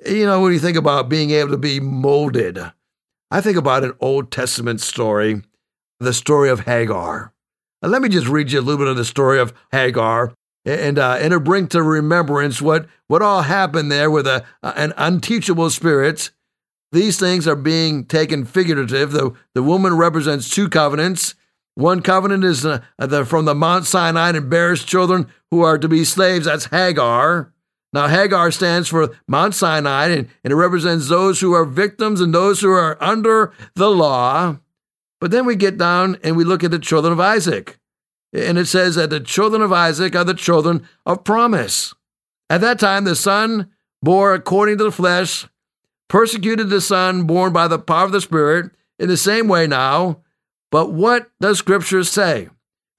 You 0.06 0.26
know, 0.26 0.42
when 0.42 0.54
you 0.54 0.60
think 0.60 0.78
about 0.78 1.10
being 1.10 1.32
able 1.32 1.52
to 1.52 1.58
be 1.58 1.80
molded, 1.80 2.60
I 3.30 3.42
think 3.42 3.58
about 3.58 3.84
an 3.84 3.94
Old 4.00 4.32
Testament 4.32 4.80
story, 4.82 5.42
the 6.00 6.14
story 6.14 6.50
of 6.50 6.62
Hagar. 6.62 7.34
Let 7.82 8.02
me 8.02 8.10
just 8.10 8.28
read 8.28 8.52
you 8.52 8.60
a 8.60 8.62
little 8.62 8.78
bit 8.78 8.88
of 8.88 8.98
the 8.98 9.06
story 9.06 9.40
of 9.40 9.54
Hagar 9.72 10.34
and 10.66 10.98
uh, 10.98 11.18
and 11.20 11.32
to 11.32 11.40
bring 11.40 11.68
to 11.68 11.84
remembrance 11.84 12.62
what 12.62 12.88
what 13.08 13.22
all 13.22 13.44
happened 13.44 13.92
there 13.92 14.10
with 14.10 14.28
a 14.28 14.44
an 14.64 14.94
unteachable 14.98 15.70
spirit. 15.70 16.32
These 16.92 17.20
things 17.20 17.48
are 17.48 17.56
being 17.56 18.06
taken 18.06 18.46
figurative. 18.46 19.12
The 19.12 19.34
the 19.54 19.64
woman 19.64 19.98
represents 19.98 20.50
two 20.50 20.70
covenants. 20.70 21.36
One 21.76 22.02
covenant 22.02 22.46
is 22.46 22.66
uh, 22.66 22.82
the, 22.98 23.26
from 23.26 23.44
the 23.44 23.54
Mount 23.54 23.86
Sinai 23.86 24.30
and 24.30 24.50
bears 24.50 24.86
children 24.86 25.28
who 25.52 25.62
are 25.62 25.78
to 25.78 25.90
be 25.90 26.06
slaves. 26.06 26.46
That's 26.46 26.68
Hagar. 26.68 27.54
Now, 27.92 28.08
Hagar 28.08 28.52
stands 28.52 28.88
for 28.88 29.14
Mount 29.28 29.56
Sinai, 29.56 30.08
and, 30.08 30.30
and 30.44 30.52
it 30.54 30.56
represents 30.56 31.10
those 31.10 31.42
who 31.42 31.54
are 31.54 31.66
victims 31.66 32.22
and 32.22 32.34
those 32.34 32.62
who 32.62 32.70
are 32.72 33.02
under 33.04 33.54
the 33.76 33.90
law. 33.90 34.58
But 35.20 35.32
then 35.32 35.46
we 35.46 35.56
get 35.56 35.78
down 35.78 36.18
and 36.24 36.38
we 36.38 36.44
look 36.44 36.64
at 36.64 36.72
the 36.72 36.80
children 36.80 37.12
of 37.12 37.20
Isaac. 37.20 37.78
And 38.36 38.58
it 38.58 38.66
says 38.66 38.96
that 38.96 39.10
the 39.10 39.22
children 39.22 39.62
of 39.62 39.72
Isaac 39.72 40.14
are 40.14 40.26
the 40.26 40.34
children 40.34 40.86
of 41.06 41.24
promise. 41.24 41.94
At 42.50 42.60
that 42.62 42.80
time, 42.80 43.06
the 43.06 43.16
son 43.16 43.72
bore 44.04 44.34
according 44.34 44.78
to 44.80 44.84
the 44.84 44.92
flesh, 44.92 45.48
persecuted 46.10 46.70
the 46.70 46.82
son 46.82 47.24
born 47.24 47.54
by 47.54 47.70
the 47.70 47.80
power 47.80 48.04
of 48.04 48.12
the 48.12 48.20
Spirit, 48.20 48.72
in 49.00 49.08
the 49.08 49.16
same 49.16 49.48
way 49.48 49.68
now. 49.68 50.20
But 50.70 50.92
what 50.92 51.32
does 51.40 51.60
Scripture 51.60 52.04
say? 52.04 52.50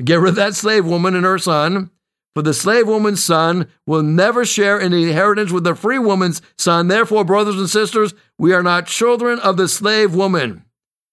Get 0.03 0.21
rid 0.21 0.31
of 0.31 0.35
that 0.37 0.55
slave 0.55 0.87
woman 0.87 1.15
and 1.15 1.27
her 1.27 1.39
son, 1.39 1.91
for 2.35 2.43
the 2.43 2.55
slave 2.55 2.87
woman's 2.87 3.23
son 3.23 3.69
will 3.87 4.03
never 4.03 4.45
share 4.45 4.79
in 4.79 4.93
the 4.93 5.03
inheritance 5.03 5.53
with 5.53 5.65
the 5.65 5.75
free 5.75 5.99
woman's 5.99 6.41
son. 6.57 6.89
Therefore, 6.89 7.25
brothers 7.25 7.57
and 7.57 7.69
sisters, 7.69 8.15
we 8.39 8.55
are 8.55 8.63
not 8.63 8.87
children 8.87 9.39
of 9.41 9.59
the 9.59 9.69
slave 9.69 10.15
woman, 10.15 10.65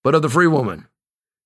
but 0.01 0.15
of 0.15 0.21
the 0.21 0.29
free 0.29 0.47
woman. 0.47 0.87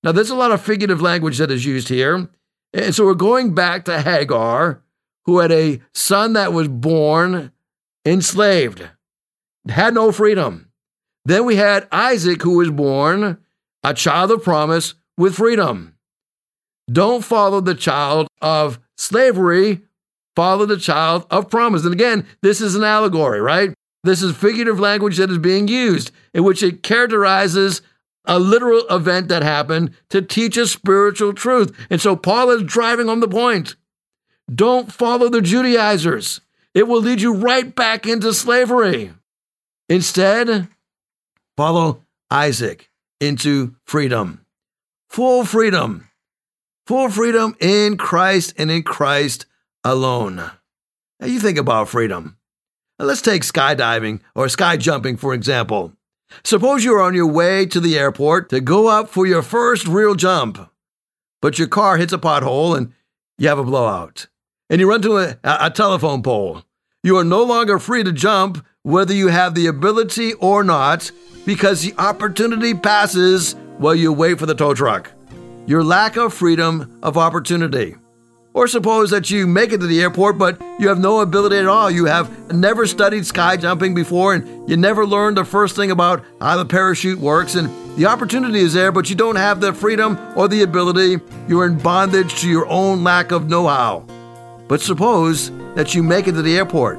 Now, 0.04 0.12
there's 0.12 0.30
a 0.30 0.36
lot 0.36 0.52
of 0.52 0.60
figurative 0.60 1.02
language 1.02 1.38
that 1.38 1.50
is 1.50 1.64
used 1.64 1.88
here. 1.88 2.28
And 2.72 2.94
so 2.94 3.04
we're 3.04 3.14
going 3.14 3.54
back 3.54 3.84
to 3.86 4.00
Hagar, 4.00 4.82
who 5.24 5.38
had 5.38 5.52
a 5.52 5.80
son 5.94 6.34
that 6.34 6.52
was 6.52 6.68
born 6.68 7.52
enslaved, 8.04 8.88
had 9.68 9.94
no 9.94 10.12
freedom. 10.12 10.70
Then 11.24 11.44
we 11.44 11.56
had 11.56 11.88
Isaac, 11.92 12.42
who 12.42 12.56
was 12.56 12.70
born 12.70 13.38
a 13.84 13.94
child 13.94 14.30
of 14.30 14.42
promise 14.42 14.94
with 15.16 15.34
freedom. 15.34 15.94
Don't 16.90 17.24
follow 17.24 17.60
the 17.60 17.74
child 17.74 18.28
of 18.40 18.78
slavery, 18.96 19.82
follow 20.34 20.64
the 20.64 20.78
child 20.78 21.26
of 21.30 21.50
promise. 21.50 21.84
And 21.84 21.92
again, 21.92 22.26
this 22.42 22.60
is 22.60 22.74
an 22.74 22.84
allegory, 22.84 23.40
right? 23.40 23.74
This 24.04 24.22
is 24.22 24.36
figurative 24.36 24.80
language 24.80 25.18
that 25.18 25.30
is 25.30 25.38
being 25.38 25.68
used 25.68 26.12
in 26.32 26.44
which 26.44 26.62
it 26.62 26.82
characterizes 26.82 27.82
a 28.28 28.38
literal 28.38 28.86
event 28.90 29.28
that 29.28 29.42
happened 29.42 29.92
to 30.10 30.22
teach 30.22 30.56
a 30.56 30.66
spiritual 30.66 31.32
truth. 31.32 31.74
And 31.90 32.00
so 32.00 32.14
Paul 32.14 32.50
is 32.50 32.62
driving 32.62 33.08
on 33.08 33.20
the 33.20 33.28
point. 33.28 33.74
Don't 34.54 34.92
follow 34.92 35.28
the 35.28 35.40
Judaizers. 35.40 36.40
It 36.74 36.86
will 36.86 37.00
lead 37.00 37.20
you 37.20 37.34
right 37.34 37.74
back 37.74 38.06
into 38.06 38.32
slavery. 38.32 39.12
Instead, 39.88 40.68
follow 41.56 42.04
Isaac 42.30 42.90
into 43.20 43.74
freedom. 43.84 44.44
Full 45.08 45.44
freedom. 45.44 46.08
Full 46.86 47.10
freedom 47.10 47.56
in 47.60 47.96
Christ 47.96 48.54
and 48.58 48.70
in 48.70 48.82
Christ 48.82 49.46
alone. 49.82 50.36
Now 50.36 51.26
you 51.26 51.40
think 51.40 51.58
about 51.58 51.88
freedom. 51.88 52.36
Now 52.98 53.06
let's 53.06 53.22
take 53.22 53.42
skydiving 53.42 54.20
or 54.34 54.48
sky 54.48 54.76
jumping, 54.76 55.16
for 55.16 55.34
example. 55.34 55.92
Suppose 56.44 56.84
you're 56.84 57.00
on 57.00 57.14
your 57.14 57.26
way 57.26 57.66
to 57.66 57.80
the 57.80 57.98
airport 57.98 58.48
to 58.50 58.60
go 58.60 58.88
up 58.88 59.08
for 59.08 59.26
your 59.26 59.42
first 59.42 59.86
real 59.86 60.14
jump, 60.14 60.70
but 61.40 61.58
your 61.58 61.68
car 61.68 61.96
hits 61.96 62.12
a 62.12 62.18
pothole 62.18 62.76
and 62.76 62.92
you 63.38 63.48
have 63.48 63.58
a 63.58 63.64
blowout, 63.64 64.26
and 64.68 64.80
you 64.80 64.88
run 64.88 65.02
to 65.02 65.18
a, 65.18 65.36
a 65.44 65.70
telephone 65.70 66.22
pole. 66.22 66.62
You 67.02 67.16
are 67.16 67.24
no 67.24 67.42
longer 67.42 67.78
free 67.78 68.02
to 68.02 68.12
jump 68.12 68.64
whether 68.82 69.14
you 69.14 69.28
have 69.28 69.54
the 69.54 69.66
ability 69.66 70.34
or 70.34 70.64
not 70.64 71.10
because 71.46 71.82
the 71.82 71.94
opportunity 71.98 72.74
passes 72.74 73.54
while 73.78 73.94
you 73.94 74.12
wait 74.12 74.38
for 74.38 74.46
the 74.46 74.54
tow 74.54 74.74
truck. 74.74 75.12
Your 75.66 75.84
lack 75.84 76.16
of 76.16 76.34
freedom 76.34 76.98
of 77.02 77.16
opportunity. 77.16 77.96
Or 78.54 78.66
suppose 78.66 79.10
that 79.10 79.30
you 79.30 79.46
make 79.46 79.72
it 79.72 79.78
to 79.78 79.86
the 79.86 80.00
airport, 80.00 80.38
but 80.38 80.60
you 80.80 80.88
have 80.88 80.98
no 80.98 81.20
ability 81.20 81.56
at 81.58 81.66
all. 81.66 81.90
You 81.90 82.06
have 82.06 82.52
never 82.52 82.86
studied 82.86 83.26
sky 83.26 83.56
jumping 83.56 83.94
before, 83.94 84.34
and 84.34 84.68
you 84.68 84.76
never 84.76 85.06
learned 85.06 85.36
the 85.36 85.44
first 85.44 85.76
thing 85.76 85.90
about 85.90 86.24
how 86.40 86.56
the 86.56 86.64
parachute 86.64 87.18
works. 87.18 87.54
And 87.54 87.68
the 87.96 88.06
opportunity 88.06 88.60
is 88.60 88.72
there, 88.72 88.90
but 88.90 89.10
you 89.10 89.16
don't 89.16 89.36
have 89.36 89.60
the 89.60 89.72
freedom 89.72 90.18
or 90.34 90.48
the 90.48 90.62
ability. 90.62 91.22
You're 91.46 91.66
in 91.66 91.78
bondage 91.78 92.40
to 92.40 92.48
your 92.48 92.66
own 92.66 93.04
lack 93.04 93.32
of 93.32 93.48
know 93.48 93.68
how. 93.68 94.04
But 94.66 94.80
suppose 94.80 95.50
that 95.74 95.94
you 95.94 96.02
make 96.02 96.26
it 96.26 96.32
to 96.32 96.42
the 96.42 96.56
airport. 96.56 96.98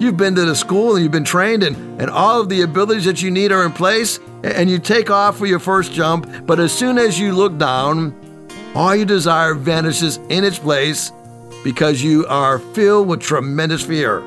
You've 0.00 0.16
been 0.16 0.34
to 0.34 0.44
the 0.44 0.56
school 0.56 0.94
and 0.94 1.02
you've 1.02 1.12
been 1.12 1.24
trained, 1.24 1.62
and, 1.62 2.00
and 2.00 2.10
all 2.10 2.40
of 2.40 2.48
the 2.48 2.62
abilities 2.62 3.04
that 3.04 3.22
you 3.22 3.30
need 3.30 3.52
are 3.52 3.64
in 3.64 3.72
place, 3.72 4.18
and 4.42 4.68
you 4.68 4.78
take 4.78 5.10
off 5.10 5.38
for 5.38 5.46
your 5.46 5.58
first 5.58 5.92
jump. 5.92 6.46
But 6.46 6.58
as 6.58 6.72
soon 6.72 6.98
as 6.98 7.18
you 7.18 7.32
look 7.32 7.58
down, 7.58 8.14
all 8.74 8.94
your 8.94 9.06
desire 9.06 9.54
vanishes 9.54 10.18
in 10.28 10.44
its 10.44 10.58
place, 10.58 11.12
because 11.64 12.02
you 12.02 12.26
are 12.26 12.58
filled 12.58 13.08
with 13.08 13.20
tremendous 13.20 13.82
fear. 13.82 14.20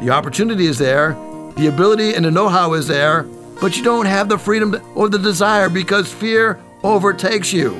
The 0.00 0.10
opportunity 0.10 0.66
is 0.66 0.78
there, 0.78 1.12
the 1.56 1.68
ability 1.68 2.14
and 2.14 2.24
the 2.24 2.30
know 2.30 2.48
how 2.48 2.74
is 2.74 2.86
there, 2.86 3.22
but 3.60 3.76
you 3.76 3.84
don't 3.84 4.06
have 4.06 4.28
the 4.28 4.38
freedom 4.38 4.74
or 4.94 5.08
the 5.08 5.18
desire 5.18 5.68
because 5.68 6.12
fear 6.12 6.60
overtakes 6.82 7.52
you. 7.52 7.78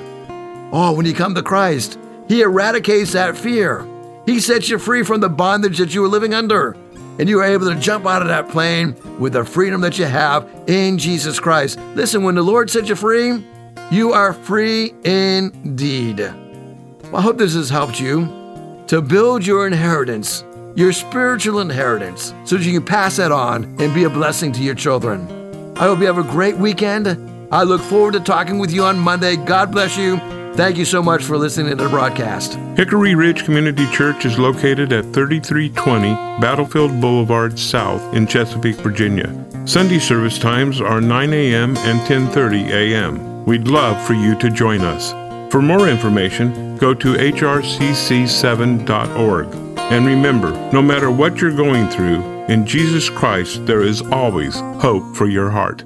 Oh, 0.72 0.94
when 0.96 1.06
you 1.06 1.14
come 1.14 1.34
to 1.34 1.42
Christ, 1.42 1.98
He 2.28 2.42
eradicates 2.42 3.12
that 3.12 3.36
fear. 3.36 3.86
He 4.24 4.40
sets 4.40 4.68
you 4.68 4.78
free 4.78 5.02
from 5.02 5.20
the 5.20 5.28
bondage 5.28 5.78
that 5.78 5.94
you 5.94 6.02
were 6.02 6.08
living 6.08 6.34
under. 6.34 6.76
And 7.18 7.28
you 7.28 7.40
are 7.40 7.44
able 7.44 7.72
to 7.72 7.80
jump 7.80 8.04
out 8.04 8.20
of 8.20 8.28
that 8.28 8.50
plane 8.50 8.94
with 9.18 9.32
the 9.32 9.44
freedom 9.44 9.80
that 9.82 9.98
you 9.98 10.04
have 10.04 10.48
in 10.66 10.98
Jesus 10.98 11.40
Christ. 11.40 11.78
Listen, 11.94 12.24
when 12.24 12.34
the 12.34 12.42
Lord 12.42 12.68
sets 12.68 12.90
you 12.90 12.94
free, 12.94 13.42
you 13.90 14.12
are 14.12 14.32
free 14.32 14.94
indeed. 15.04 16.18
Well, 16.18 17.16
I 17.16 17.20
hope 17.22 17.38
this 17.38 17.54
has 17.54 17.70
helped 17.70 18.00
you 18.00 18.84
to 18.88 19.00
build 19.00 19.46
your 19.46 19.66
inheritance, 19.66 20.44
your 20.74 20.92
spiritual 20.92 21.60
inheritance, 21.60 22.34
so 22.44 22.56
that 22.56 22.64
you 22.64 22.72
can 22.72 22.84
pass 22.84 23.16
that 23.16 23.32
on 23.32 23.64
and 23.80 23.94
be 23.94 24.04
a 24.04 24.10
blessing 24.10 24.52
to 24.52 24.62
your 24.62 24.74
children. 24.74 25.74
I 25.76 25.80
hope 25.80 26.00
you 26.00 26.06
have 26.06 26.18
a 26.18 26.22
great 26.22 26.56
weekend. 26.56 27.06
I 27.52 27.62
look 27.62 27.80
forward 27.80 28.14
to 28.14 28.20
talking 28.20 28.58
with 28.58 28.72
you 28.72 28.82
on 28.84 28.98
Monday. 28.98 29.36
God 29.36 29.70
bless 29.70 29.96
you. 29.96 30.18
Thank 30.54 30.78
you 30.78 30.86
so 30.86 31.02
much 31.02 31.22
for 31.22 31.36
listening 31.36 31.76
to 31.76 31.84
the 31.84 31.90
broadcast. 31.90 32.54
Hickory 32.76 33.14
Ridge 33.14 33.44
Community 33.44 33.86
Church 33.90 34.24
is 34.24 34.38
located 34.38 34.92
at 34.92 35.04
3320 35.12 36.40
Battlefield 36.40 36.98
Boulevard 37.00 37.58
South 37.58 38.14
in 38.14 38.26
Chesapeake, 38.26 38.76
Virginia. 38.76 39.30
Sunday 39.66 39.98
service 39.98 40.38
times 40.38 40.80
are 40.80 41.00
9 41.00 41.32
a.m. 41.34 41.76
and 41.76 42.00
10:30 42.00 42.68
a.m. 42.68 43.35
We'd 43.46 43.68
love 43.68 44.04
for 44.04 44.14
you 44.14 44.36
to 44.40 44.50
join 44.50 44.80
us. 44.80 45.12
For 45.52 45.62
more 45.62 45.88
information, 45.88 46.76
go 46.76 46.92
to 46.94 47.14
hrcc7.org. 47.14 49.46
And 49.78 50.04
remember, 50.04 50.50
no 50.72 50.82
matter 50.82 51.12
what 51.12 51.40
you're 51.40 51.56
going 51.56 51.88
through, 51.88 52.24
in 52.48 52.66
Jesus 52.66 53.08
Christ 53.08 53.64
there 53.64 53.82
is 53.82 54.02
always 54.02 54.58
hope 54.80 55.16
for 55.16 55.28
your 55.28 55.50
heart. 55.50 55.84